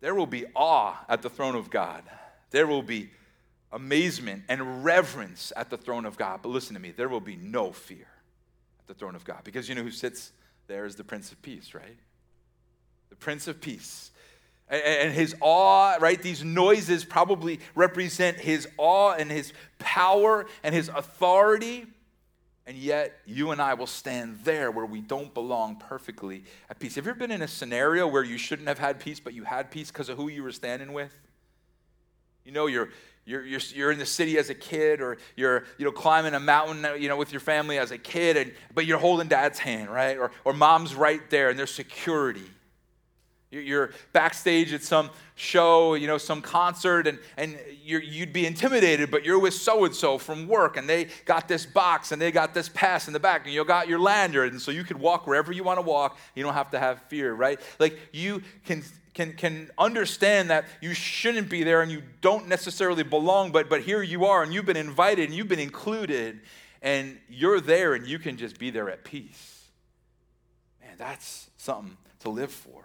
[0.00, 2.02] there will be awe at the throne of God.
[2.50, 3.10] There will be
[3.72, 6.40] amazement and reverence at the throne of God.
[6.42, 8.06] But listen to me, there will be no fear
[8.80, 10.32] at the throne of God because you know who sits
[10.66, 11.96] there is the Prince of Peace, right?
[13.10, 14.10] The Prince of Peace.
[14.68, 16.20] And his awe, right?
[16.20, 21.84] These noises probably represent his awe and his power and his authority.
[22.66, 26.94] And yet, you and I will stand there where we don't belong perfectly at peace.
[26.94, 29.44] Have you ever been in a scenario where you shouldn't have had peace, but you
[29.44, 31.12] had peace because of who you were standing with?
[32.44, 32.88] You know, you're,
[33.24, 36.40] you're, you're, you're in the city as a kid, or you're you know, climbing a
[36.40, 39.90] mountain you know, with your family as a kid, and, but you're holding dad's hand,
[39.90, 40.18] right?
[40.18, 42.50] Or, or mom's right there, and there's security.
[43.52, 49.10] You're backstage at some show, you know, some concert, and, and you would be intimidated,
[49.10, 52.32] but you're with so and so from work, and they got this box and they
[52.32, 54.98] got this pass in the back, and you got your lanyard, and so you could
[54.98, 56.16] walk wherever you want to walk.
[56.34, 57.60] You don't have to have fear, right?
[57.78, 58.82] Like you can
[59.14, 63.82] can, can understand that you shouldn't be there and you don't necessarily belong, but, but
[63.82, 66.40] here you are and you've been invited and you've been included
[66.80, 69.64] and you're there and you can just be there at peace.
[70.80, 72.84] Man, that's something to live for.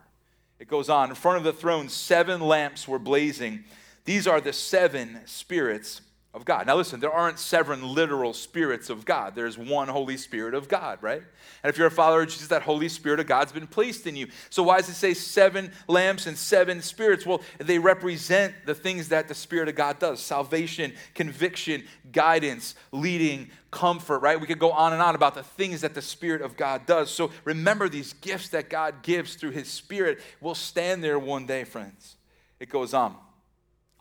[0.60, 1.10] It goes on.
[1.10, 3.64] In front of the throne, seven lamps were blazing.
[4.06, 6.02] These are the seven spirits
[6.38, 6.68] of God.
[6.68, 9.34] Now, listen, there aren't seven literal spirits of God.
[9.34, 11.24] There's one Holy Spirit of God, right?
[11.64, 14.16] And if you're a follower of Jesus, that Holy Spirit of God's been placed in
[14.16, 14.28] you.
[14.52, 17.26] So, why does it say seven lamps and seven spirits?
[17.26, 23.50] Well, they represent the things that the Spirit of God does salvation, conviction, guidance, leading,
[23.72, 24.40] comfort, right?
[24.40, 27.10] We could go on and on about the things that the Spirit of God does.
[27.10, 31.64] So, remember these gifts that God gives through His Spirit will stand there one day,
[31.64, 32.16] friends.
[32.60, 33.16] It goes on.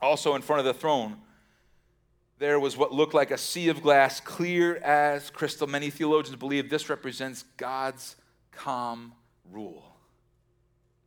[0.02, 1.16] Also, in front of the throne,
[2.38, 5.66] there was what looked like a sea of glass, clear as crystal.
[5.66, 8.16] Many theologians believe this represents God's
[8.52, 9.12] calm
[9.50, 9.96] rule.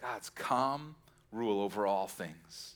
[0.02, 0.96] God's calm
[1.32, 2.76] rule over all things.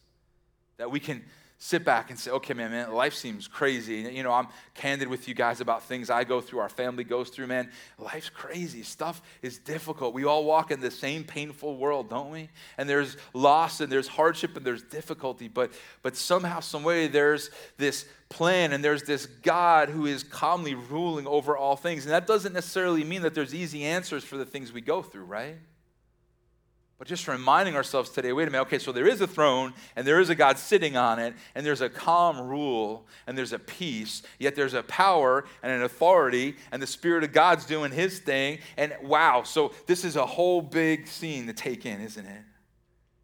[0.78, 1.24] That we can
[1.63, 3.99] sit back and say, okay, man, man, life seems crazy.
[4.13, 7.30] You know, I'm candid with you guys about things I go through, our family goes
[7.30, 7.71] through, man.
[7.97, 8.84] Life's crazy.
[8.84, 10.13] Stuff is difficult.
[10.13, 12.49] We all walk in the same painful world, don't we?
[12.78, 15.71] And there's loss and there's hardship and there's difficulty, but
[16.02, 21.26] but somehow, some way, there's this plan and there's this God who is calmly ruling
[21.28, 22.04] over all things.
[22.04, 25.23] And that doesn't necessarily mean that there's easy answers for the things we go through,
[25.23, 25.56] right?
[26.99, 30.08] But just reminding ourselves today wait a minute, okay, so there is a throne and
[30.08, 33.60] there is a God sitting on it, and there's a calm rule and there's a
[33.60, 38.19] peace, yet there's a power and an authority, and the Spirit of God's doing his
[38.19, 38.60] thing.
[38.77, 42.41] And wow, so this is a whole big scene to take in, isn't it?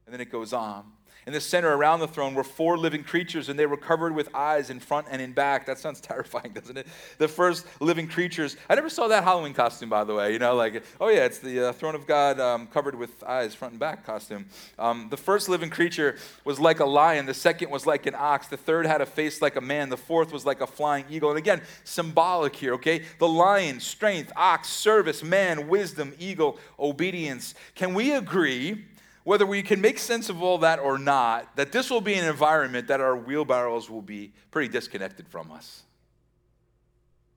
[0.05, 0.85] And then it goes on.
[1.27, 4.33] In the center around the throne were four living creatures, and they were covered with
[4.33, 5.65] eyes in front and in back.
[5.65, 6.87] That sounds terrifying, doesn't it?
[7.17, 8.57] The first living creatures.
[8.69, 10.33] I never saw that Halloween costume, by the way.
[10.33, 13.53] You know, like, oh yeah, it's the uh, throne of God um, covered with eyes,
[13.53, 14.45] front and back costume.
[14.77, 17.25] Um, the first living creature was like a lion.
[17.25, 18.47] The second was like an ox.
[18.47, 19.89] The third had a face like a man.
[19.89, 21.29] The fourth was like a flying eagle.
[21.29, 23.03] And again, symbolic here, okay?
[23.19, 27.55] The lion, strength, ox, service, man, wisdom, eagle, obedience.
[27.75, 28.85] Can we agree?
[29.23, 32.25] Whether we can make sense of all that or not, that this will be an
[32.25, 35.83] environment that our wheelbarrows will be pretty disconnected from us.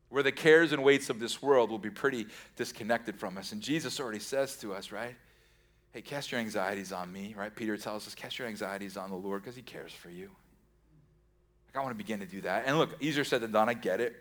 [0.09, 3.53] Where the cares and weights of this world will be pretty disconnected from us.
[3.53, 5.17] And Jesus already says to us, right?
[5.93, 7.55] Hey, cast your anxieties on me, right?
[7.55, 10.31] Peter tells us, cast your anxieties on the Lord because he cares for you.
[11.67, 12.65] Like, I want to begin to do that.
[12.67, 13.69] And look, easier said than done.
[13.69, 14.17] I get it.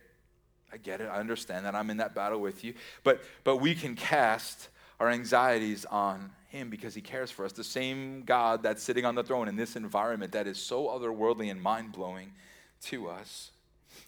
[0.73, 1.09] I get it.
[1.11, 1.75] I understand that.
[1.75, 2.73] I'm in that battle with you.
[3.03, 4.69] But, but we can cast
[5.01, 7.53] our anxieties on him because he cares for us.
[7.53, 11.49] The same God that's sitting on the throne in this environment that is so otherworldly
[11.49, 12.33] and mind blowing
[12.83, 13.49] to us.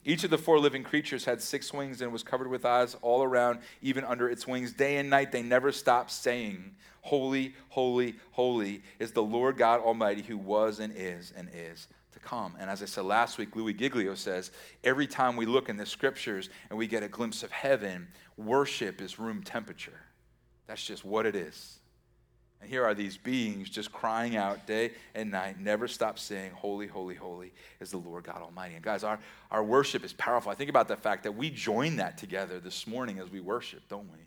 [0.05, 3.23] Each of the four living creatures had six wings and was covered with eyes all
[3.23, 4.71] around, even under its wings.
[4.71, 10.21] Day and night, they never stopped saying, Holy, holy, holy is the Lord God Almighty
[10.21, 12.55] who was and is and is to come.
[12.59, 14.51] And as I said last week, Louis Giglio says
[14.83, 19.01] every time we look in the scriptures and we get a glimpse of heaven, worship
[19.01, 19.99] is room temperature.
[20.67, 21.79] That's just what it is.
[22.61, 26.87] And here are these beings just crying out day and night, never stop saying, Holy,
[26.87, 28.75] holy, holy is the Lord God Almighty.
[28.75, 29.19] And guys, our,
[29.51, 30.49] our worship is powerful.
[30.49, 33.81] I think about the fact that we join that together this morning as we worship,
[33.89, 34.19] don't we?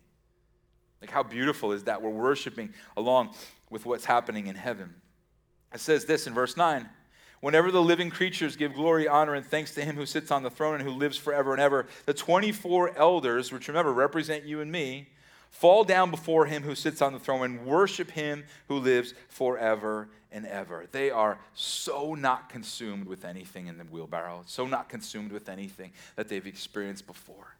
[1.01, 2.03] Like, how beautiful is that?
[2.03, 3.35] We're worshiping along
[3.71, 4.95] with what's happening in heaven.
[5.73, 6.89] It says this in verse 9
[7.41, 10.51] Whenever the living creatures give glory, honor, and thanks to him who sits on the
[10.51, 14.73] throne and who lives forever and ever, the 24 elders, which remember represent you and
[14.73, 15.09] me,
[15.59, 20.09] fall down before him who sits on the throne and worship him who lives forever
[20.31, 20.87] and ever.
[20.93, 25.93] They are so not consumed with anything in the wheelbarrow, so not consumed with anything
[26.17, 27.57] that they've experienced before.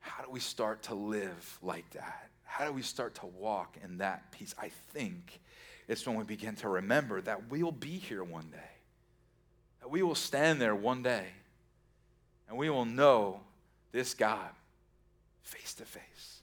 [0.00, 2.30] How do we start to live like that?
[2.44, 4.54] How do we start to walk in that peace?
[4.58, 5.40] I think
[5.86, 8.72] it's when we begin to remember that we'll be here one day,
[9.80, 11.26] that we will stand there one day,
[12.48, 13.40] and we will know
[13.92, 14.48] this God
[15.42, 16.39] face to face.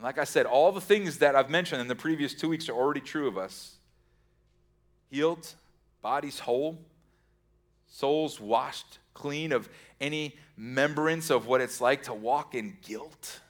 [0.00, 2.70] And like I said, all the things that I've mentioned in the previous two weeks
[2.70, 3.74] are already true of us.
[5.10, 5.46] Healed,
[6.00, 6.78] bodies whole,
[7.86, 9.68] souls washed clean of
[10.00, 13.40] any remembrance of what it's like to walk in guilt,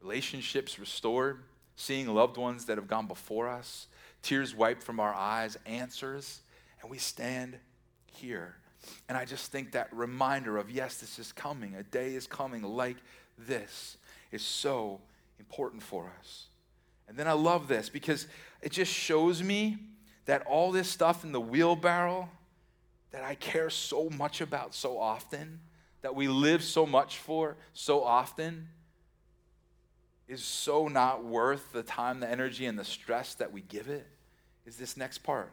[0.00, 1.42] relationships restored,
[1.76, 3.86] seeing loved ones that have gone before us,
[4.22, 6.40] tears wiped from our eyes, answers,
[6.80, 7.58] and we stand
[8.06, 8.56] here.
[9.10, 12.62] And I just think that reminder of, yes, this is coming, a day is coming
[12.62, 12.96] like
[13.36, 13.98] this,
[14.32, 15.00] is so
[15.38, 16.46] important for us.
[17.08, 18.26] And then I love this because
[18.62, 19.78] it just shows me
[20.24, 22.28] that all this stuff in the wheelbarrow
[23.12, 25.60] that I care so much about so often,
[26.02, 28.68] that we live so much for so often,
[30.28, 34.06] is so not worth the time, the energy, and the stress that we give it,
[34.66, 35.52] is this next part.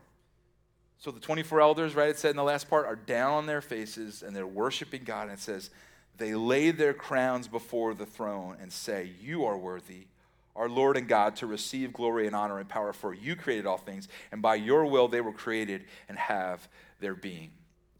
[0.98, 3.62] So the 24 elders, right, it said in the last part, are down on their
[3.62, 5.24] faces and they're worshiping God.
[5.24, 5.70] And it says,
[6.18, 10.08] they lay their crowns before the throne and say, You are worthy,
[10.56, 13.78] our Lord and God, to receive glory and honor and power, for you created all
[13.78, 16.68] things, and by your will they were created and have
[17.00, 17.52] their being.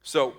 [0.04, 0.34] So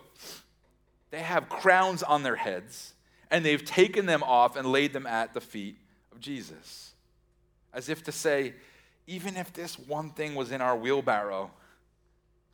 [1.11, 2.95] they have crowns on their heads,
[3.31, 5.77] and they've taken them off and laid them at the feet
[6.13, 6.93] of Jesus.
[7.73, 8.55] As if to say,
[9.07, 11.51] even if this one thing was in our wheelbarrow,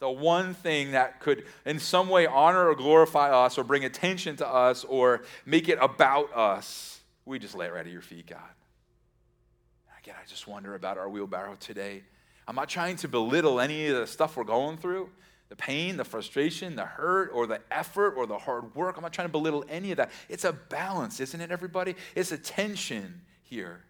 [0.01, 4.35] the one thing that could in some way honor or glorify us or bring attention
[4.37, 8.27] to us or make it about us, we just lay it right at your feet,
[8.27, 8.41] God.
[10.03, 12.03] Again, I just wonder about our wheelbarrow today.
[12.49, 15.11] I'm not trying to belittle any of the stuff we're going through
[15.51, 18.97] the pain, the frustration, the hurt, or the effort, or the hard work.
[18.97, 20.13] I'm not trying to belittle any of that.
[20.29, 21.97] It's a balance, isn't it, everybody?
[22.15, 23.83] It's a tension here.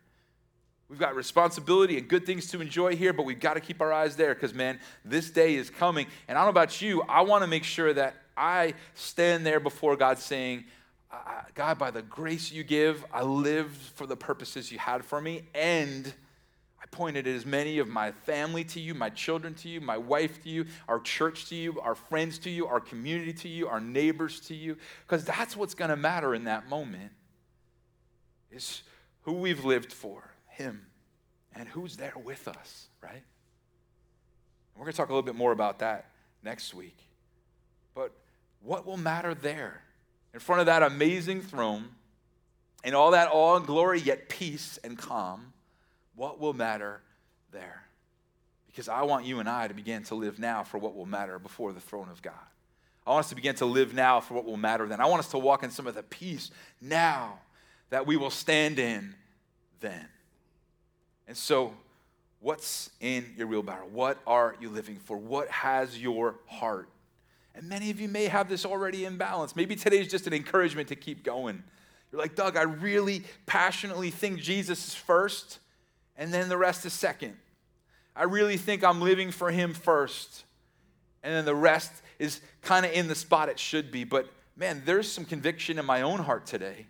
[0.91, 3.93] We've got responsibility and good things to enjoy here, but we've got to keep our
[3.93, 6.09] eyes there because, man, this day is coming.
[6.27, 9.61] And I don't know about you, I want to make sure that I stand there
[9.61, 10.65] before God saying,
[11.55, 15.43] God, by the grace you give, I live for the purposes you had for me,
[15.55, 16.13] and
[16.81, 20.43] I pointed as many of my family to you, my children to you, my wife
[20.43, 23.81] to you, our church to you, our friends to you, our community to you, our
[23.81, 24.77] neighbors to you,
[25.07, 27.13] because that's what's going to matter in that moment.
[28.51, 28.83] Is
[29.23, 30.87] who we've lived for him
[31.55, 33.13] and who's there with us, right?
[33.13, 33.23] And
[34.77, 36.11] we're going to talk a little bit more about that
[36.43, 36.97] next week.
[37.95, 38.13] But
[38.63, 39.83] what will matter there?
[40.33, 41.89] In front of that amazing throne,
[42.85, 45.53] and all that awe and glory, yet peace and calm,
[46.15, 47.01] what will matter
[47.53, 47.83] there?
[48.67, 51.39] Because I want you and I to begin to live now for what will matter
[51.39, 52.33] before the throne of God.
[53.07, 55.01] I want us to begin to live now for what will matter then.
[55.01, 57.39] I want us to walk in some of the peace now
[57.91, 59.15] that we will stand in
[59.81, 60.07] then.
[61.31, 61.73] And so,
[62.41, 63.87] what's in your wheelbarrow?
[63.93, 65.17] What are you living for?
[65.17, 66.89] What has your heart?
[67.55, 69.55] And many of you may have this already in balance.
[69.55, 71.63] Maybe today is just an encouragement to keep going.
[72.11, 75.61] You're like, Doug, I really passionately think Jesus is first,
[76.17, 77.37] and then the rest is second.
[78.17, 80.43] I really think I'm living for Him first,
[81.23, 84.03] and then the rest is kind of in the spot it should be.
[84.03, 86.87] But man, there's some conviction in my own heart today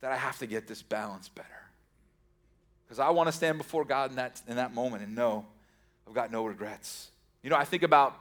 [0.00, 1.61] that I have to get this balance better.
[2.92, 5.46] Because I want to stand before God in that, in that moment and know
[6.06, 7.08] I've got no regrets.
[7.42, 8.20] You know, I think about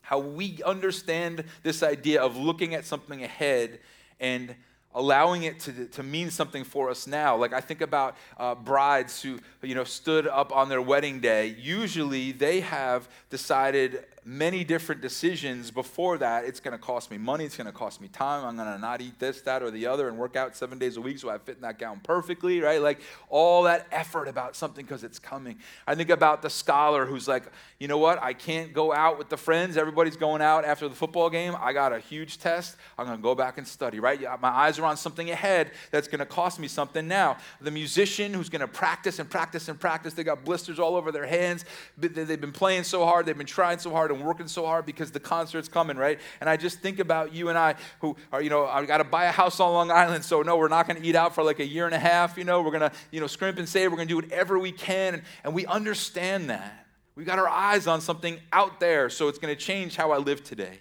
[0.00, 3.80] how we understand this idea of looking at something ahead
[4.18, 4.54] and
[4.94, 7.36] allowing it to, to mean something for us now.
[7.36, 11.54] Like I think about uh, brides who, you know, stood up on their wedding day.
[11.58, 16.44] Usually they have decided many different decisions before that.
[16.44, 17.44] It's going to cost me money.
[17.44, 18.44] It's going to cost me time.
[18.44, 20.96] I'm going to not eat this, that, or the other and work out seven days
[20.96, 22.80] a week so I fit in that gown perfectly, right?
[22.80, 25.58] Like all that effort about something because it's coming.
[25.86, 27.44] I think about the scholar who's like,
[27.80, 28.22] you know what?
[28.22, 29.76] I can't go out with the friends.
[29.76, 31.56] Everybody's going out after the football game.
[31.58, 32.76] I got a huge test.
[32.96, 34.20] I'm going to go back and study, right?
[34.40, 37.36] My eyes are on something ahead that's going to cost me something now.
[37.60, 40.14] The musician who's going to practice and practice and practice.
[40.14, 41.64] They got blisters all over their hands.
[41.96, 43.26] They've been playing so hard.
[43.26, 46.18] They've been trying so hard and working so hard because the concert's coming, right?
[46.40, 49.04] And I just think about you and I who are, you know, I've got to
[49.04, 51.42] buy a house on Long Island, so no, we're not going to eat out for
[51.42, 53.68] like a year and a half, you know, we're going to, you know, scrimp and
[53.68, 55.14] save, we're going to do whatever we can.
[55.14, 56.86] And, and we understand that.
[57.14, 60.18] We've got our eyes on something out there, so it's going to change how I
[60.18, 60.78] live today.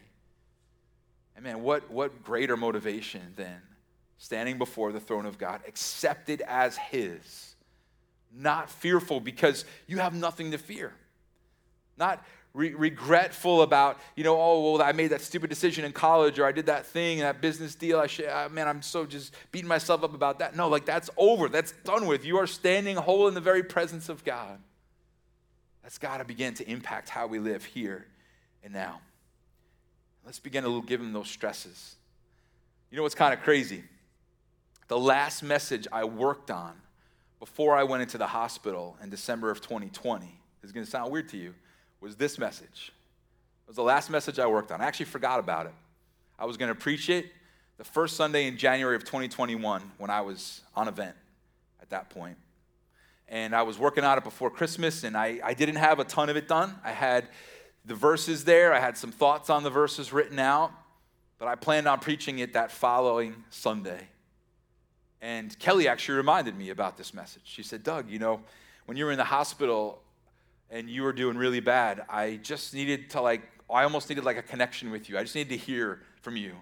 [1.36, 3.62] And man, what, what greater motivation than
[4.22, 7.56] standing before the throne of God, accepted as His,
[8.32, 10.94] not fearful because you have nothing to fear,
[11.98, 16.38] not re- regretful about, you know, oh, well, I made that stupid decision in college
[16.38, 18.00] or I did that thing, that business deal.
[18.00, 20.56] I should, uh, man, I'm so just beating myself up about that.
[20.56, 21.50] No, like that's over.
[21.50, 22.24] That's done with.
[22.24, 24.60] You are standing whole in the very presence of God.
[25.82, 28.06] That's got to begin to impact how we live here
[28.64, 29.02] and now.
[30.24, 31.96] Let's begin to give him those stresses.
[32.92, 33.84] You know what's kind of crazy?
[34.92, 36.74] The last message I worked on
[37.40, 41.30] before I went into the hospital in December of 2020 is going to sound weird
[41.30, 41.54] to you
[42.02, 42.92] was this message
[43.64, 44.82] It was the last message I worked on.
[44.82, 45.72] I actually forgot about it.
[46.38, 47.28] I was going to preach it
[47.78, 51.16] the first Sunday in January of 2021 when I was on event
[51.82, 52.36] at that point.
[53.30, 56.28] And I was working on it before Christmas, and I, I didn't have a ton
[56.28, 56.76] of it done.
[56.84, 57.30] I had
[57.86, 60.74] the verses there, I had some thoughts on the verses written out,
[61.40, 64.10] but I planned on preaching it that following Sunday.
[65.22, 67.44] And Kelly actually reminded me about this message.
[67.46, 68.42] She said, Doug, you know,
[68.86, 70.02] when you were in the hospital
[70.72, 74.38] and you were doing really bad, I just needed to, like, I almost needed like
[74.38, 75.18] a connection with you.
[75.18, 76.56] I just needed to hear from you.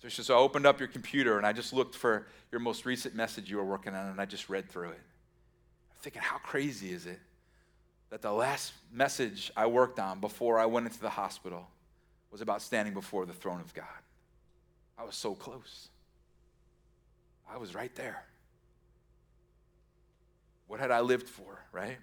[0.00, 2.86] So, she, so I opened up your computer and I just looked for your most
[2.86, 5.00] recent message you were working on and I just read through it.
[5.90, 7.18] I'm thinking, how crazy is it
[8.10, 11.66] that the last message I worked on before I went into the hospital
[12.30, 13.84] was about standing before the throne of God?
[14.96, 15.88] I was so close.
[17.52, 18.24] I was right there.
[20.66, 21.96] What had I lived for, right?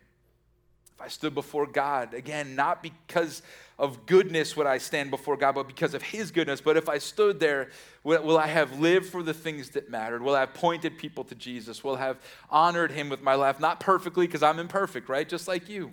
[0.96, 3.42] If I stood before God, again, not because
[3.78, 6.62] of goodness would I stand before God, but because of His goodness.
[6.62, 7.70] But if I stood there,
[8.04, 10.22] will I have lived for the things that mattered?
[10.22, 11.84] Will I have pointed people to Jesus?
[11.84, 12.18] Will I have
[12.50, 13.60] honored Him with my life?
[13.60, 15.28] Not perfectly, because I'm imperfect, right?
[15.28, 15.92] Just like you.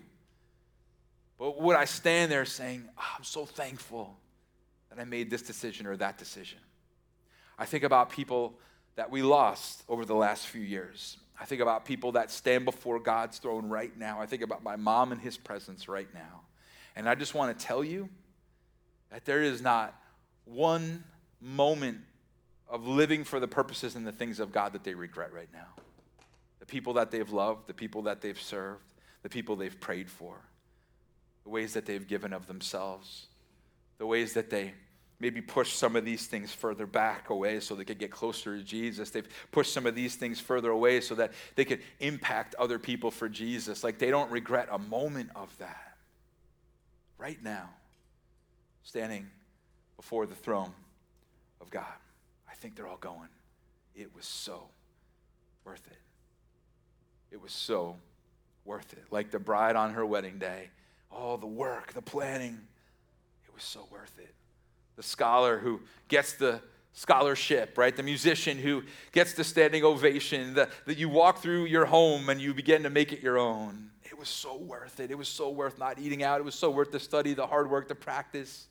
[1.37, 4.17] But would I stand there saying, oh, I'm so thankful
[4.89, 6.61] that I made this decision or that decision?
[7.59, 8.55] I think about people
[8.97, 11.17] that we lost over the last few years.
[11.41, 14.21] I think about people that stand before God's throne right now.
[14.21, 16.43] I think about my mom in his presence right now.
[16.95, 18.09] And I just want to tell you
[19.11, 19.95] that there is not
[20.45, 21.05] one
[21.41, 21.99] moment
[22.69, 25.69] of living for the purposes and the things of God that they regret right now.
[26.61, 30.37] The people that they've loved, the people that they've served, the people they've prayed for,
[31.45, 33.27] the ways that they've given of themselves,
[33.99, 34.75] the ways that they
[35.23, 38.65] maybe push some of these things further back away so they could get closer to
[38.65, 39.11] Jesus.
[39.11, 43.13] They've pushed some of these things further away so that they could impact other people
[43.13, 43.85] for Jesus.
[43.85, 45.95] Like they don't regret a moment of that.
[47.19, 47.71] Right now,
[48.83, 49.31] standing
[49.97, 50.73] before the throne
[51.61, 51.85] of God.
[52.51, 53.29] I think they're all going,
[53.95, 54.65] it was so
[55.65, 55.99] worth it.
[57.31, 57.97] It was so
[58.65, 59.05] worth it.
[59.13, 60.71] Like the bride on her wedding day,
[61.13, 62.59] all the work, the planning,
[63.47, 64.35] it was so worth it
[64.97, 66.61] the scholar who gets the
[66.93, 67.97] scholarship, right?
[67.97, 68.83] The musician who
[69.13, 73.13] gets the standing ovation, that you walk through your home and you begin to make
[73.13, 73.91] it your own.
[74.05, 75.11] It was so worth it.
[75.11, 76.39] It was so worth not eating out.
[76.41, 78.67] It was so worth the study, the hard work, the practice.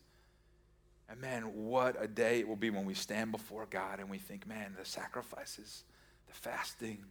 [1.10, 4.18] And man, what a day it will be when we stand before God and we
[4.18, 5.84] think, man, the sacrifices,
[6.28, 7.04] the fasting,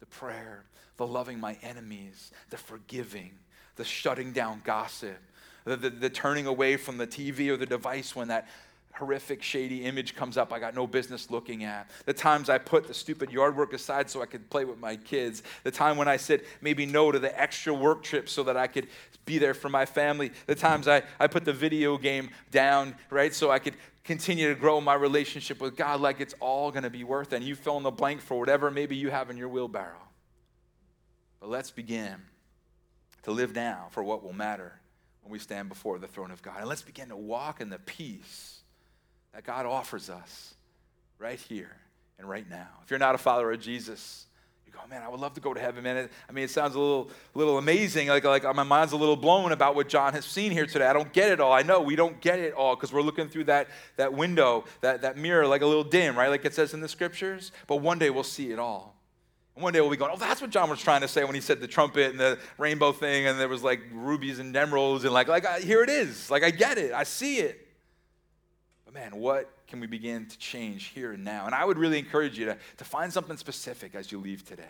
[0.00, 0.64] the prayer,
[0.96, 3.32] the loving my enemies, the forgiving,
[3.76, 5.18] the shutting down gossip,
[5.64, 8.48] the, the, the turning away from the TV or the device when that
[8.94, 11.90] horrific, shady image comes up I got no business looking at.
[12.06, 14.96] The times I put the stupid yard work aside so I could play with my
[14.96, 15.42] kids.
[15.64, 18.66] The time when I said maybe no to the extra work trip so that I
[18.66, 18.86] could
[19.24, 20.30] be there for my family.
[20.46, 24.54] The times I, I put the video game down, right, so I could continue to
[24.54, 27.36] grow my relationship with God like it's all going to be worth it.
[27.36, 30.02] And you fill in the blank for whatever maybe you have in your wheelbarrow.
[31.40, 32.16] But let's begin
[33.22, 34.78] to live now for what will matter
[35.24, 36.56] when we stand before the throne of God.
[36.60, 38.60] And let's begin to walk in the peace
[39.32, 40.54] that God offers us
[41.18, 41.74] right here
[42.18, 42.68] and right now.
[42.84, 44.26] If you're not a follower of Jesus,
[44.66, 46.10] you go, man, I would love to go to heaven, man.
[46.28, 48.08] I mean, it sounds a little, a little amazing.
[48.08, 50.86] Like, like my mind's a little blown about what John has seen here today.
[50.86, 51.52] I don't get it all.
[51.52, 55.00] I know we don't get it all because we're looking through that, that window, that,
[55.02, 56.28] that mirror, like a little dim, right?
[56.28, 57.50] Like it says in the scriptures.
[57.66, 58.94] But one day we'll see it all.
[59.54, 61.40] One day we'll be going, oh, that's what John was trying to say when he
[61.40, 65.14] said the trumpet and the rainbow thing, and there was like rubies and emeralds, and
[65.14, 66.28] like, like here it is.
[66.28, 66.92] Like, I get it.
[66.92, 67.68] I see it.
[68.84, 71.46] But man, what can we begin to change here and now?
[71.46, 74.64] And I would really encourage you to, to find something specific as you leave today.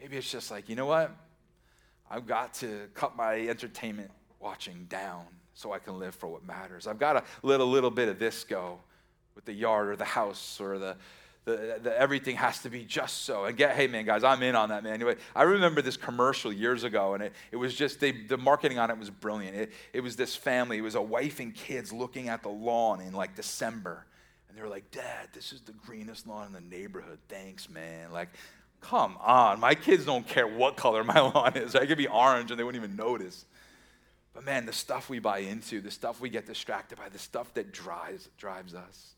[0.00, 1.14] Maybe it's just like, you know what?
[2.10, 4.10] I've got to cut my entertainment
[4.40, 6.86] watching down so I can live for what matters.
[6.86, 8.78] I've got to let a little bit of this go
[9.34, 10.96] with the yard or the house or the
[11.44, 13.44] the, the, everything has to be just so.
[13.44, 14.94] And get, hey, man, guys, I'm in on that, man.
[14.94, 18.78] Anyway, I remember this commercial years ago, and it, it was just, they, the marketing
[18.78, 19.56] on it was brilliant.
[19.56, 23.00] It, it was this family, it was a wife and kids looking at the lawn
[23.00, 24.06] in like December.
[24.48, 27.18] And they were like, Dad, this is the greenest lawn in the neighborhood.
[27.28, 28.10] Thanks, man.
[28.10, 28.30] Like,
[28.80, 29.60] come on.
[29.60, 31.74] My kids don't care what color my lawn is.
[31.74, 33.44] It could be orange and they wouldn't even notice.
[34.32, 37.52] But man, the stuff we buy into, the stuff we get distracted by, the stuff
[37.54, 39.13] that drives, drives us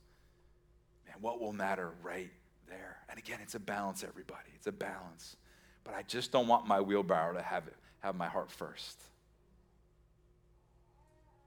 [1.16, 2.30] and what will matter right
[2.68, 2.98] there.
[3.08, 4.50] And again, it's a balance, everybody.
[4.54, 5.36] It's a balance.
[5.82, 9.00] But I just don't want my wheelbarrow to have, it, have my heart first.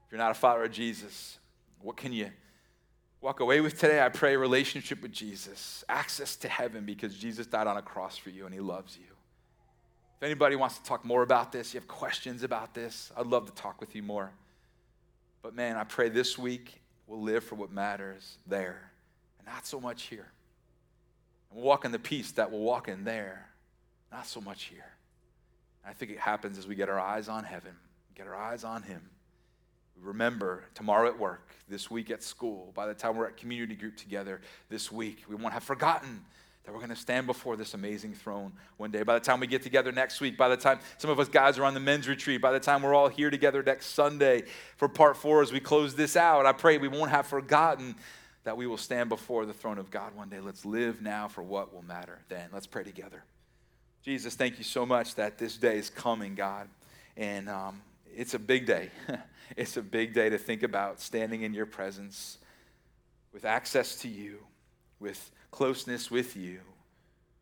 [0.06, 1.38] If you're not a follower of Jesus,
[1.80, 2.30] what can you
[3.20, 4.04] walk away with today?
[4.04, 8.30] I pray relationship with Jesus, access to heaven because Jesus died on a cross for
[8.30, 9.06] you and he loves you.
[10.16, 13.46] If anybody wants to talk more about this, you have questions about this, I'd love
[13.46, 14.32] to talk with you more.
[15.42, 18.89] But man, I pray this week we'll live for what matters there
[19.52, 20.30] not so much here.
[21.50, 23.48] And we'll walk in the peace that we'll walk in there,
[24.12, 24.92] not so much here.
[25.84, 27.72] I think it happens as we get our eyes on heaven,
[28.14, 29.02] get our eyes on Him.
[29.96, 33.74] We remember tomorrow at work, this week at school, by the time we're at community
[33.74, 36.24] group together this week, we won't have forgotten
[36.64, 39.02] that we're going to stand before this amazing throne one day.
[39.02, 41.58] By the time we get together next week, by the time some of us guys
[41.58, 44.44] are on the men's retreat, by the time we're all here together next Sunday
[44.76, 47.96] for part four as we close this out, I pray we won't have forgotten
[48.44, 50.40] that we will stand before the throne of God one day.
[50.40, 52.48] Let's live now for what will matter then.
[52.52, 53.22] Let's pray together.
[54.02, 56.68] Jesus, thank you so much that this day is coming, God.
[57.16, 57.82] And um,
[58.16, 58.90] it's a big day.
[59.56, 62.38] it's a big day to think about standing in your presence
[63.32, 64.38] with access to you,
[64.98, 66.60] with closeness with you,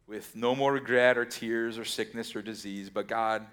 [0.07, 2.91] with no more regret or tears or sickness or disease.
[2.91, 3.47] But God,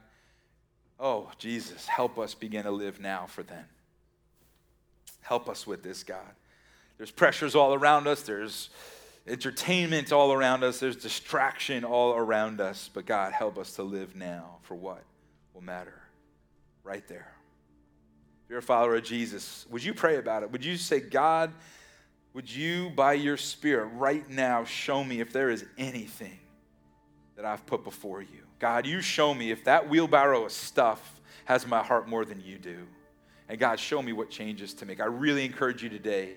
[1.00, 3.66] oh, Jesus, help us begin to live now for then.
[5.22, 6.34] Help us with this, God.
[6.98, 8.22] There's pressures all around us.
[8.22, 8.70] There's
[9.28, 10.80] entertainment all around us.
[10.80, 12.90] There's distraction all around us.
[12.94, 15.04] But God, help us to live now for what
[15.54, 16.02] will matter
[16.84, 17.32] right there.
[18.44, 20.52] If you're a follower of Jesus, would you pray about it?
[20.52, 21.52] Would you say, God,
[22.34, 26.38] would you, by your Spirit, right now show me if there is anything
[27.36, 28.44] that I've put before you?
[28.60, 32.58] God, you show me if that wheelbarrow of stuff has my heart more than you
[32.58, 32.86] do.
[33.50, 35.00] And God, show me what changes to make.
[35.00, 36.36] I really encourage you today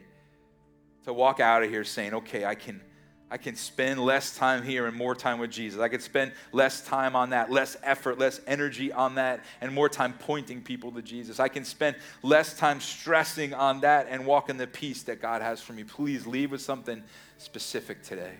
[1.08, 2.82] to walk out of here saying, okay, I can,
[3.30, 5.80] I can spend less time here and more time with Jesus.
[5.80, 9.88] I could spend less time on that, less effort, less energy on that, and more
[9.88, 11.40] time pointing people to Jesus.
[11.40, 15.40] I can spend less time stressing on that and walk in the peace that God
[15.40, 15.82] has for me.
[15.82, 17.02] Please leave with something
[17.38, 18.34] specific today.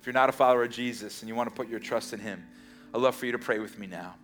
[0.00, 2.20] If you're not a follower of Jesus and you want to put your trust in
[2.20, 2.46] Him,
[2.94, 4.14] I'd love for you to pray with me now.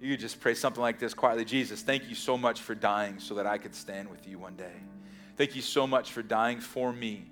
[0.00, 3.18] You could just pray something like this quietly Jesus, thank you so much for dying
[3.18, 4.74] so that I could stand with you one day.
[5.38, 7.24] Thank you so much for dying for me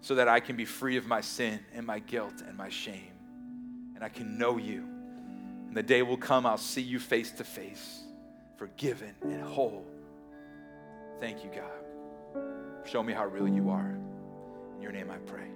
[0.00, 3.12] so that I can be free of my sin and my guilt and my shame.
[3.94, 4.84] And I can know you.
[5.68, 8.00] And the day will come, I'll see you face to face,
[8.56, 9.86] forgiven and whole.
[11.20, 12.84] Thank you, God.
[12.84, 13.96] Show me how real you are.
[14.74, 15.46] In your name I pray.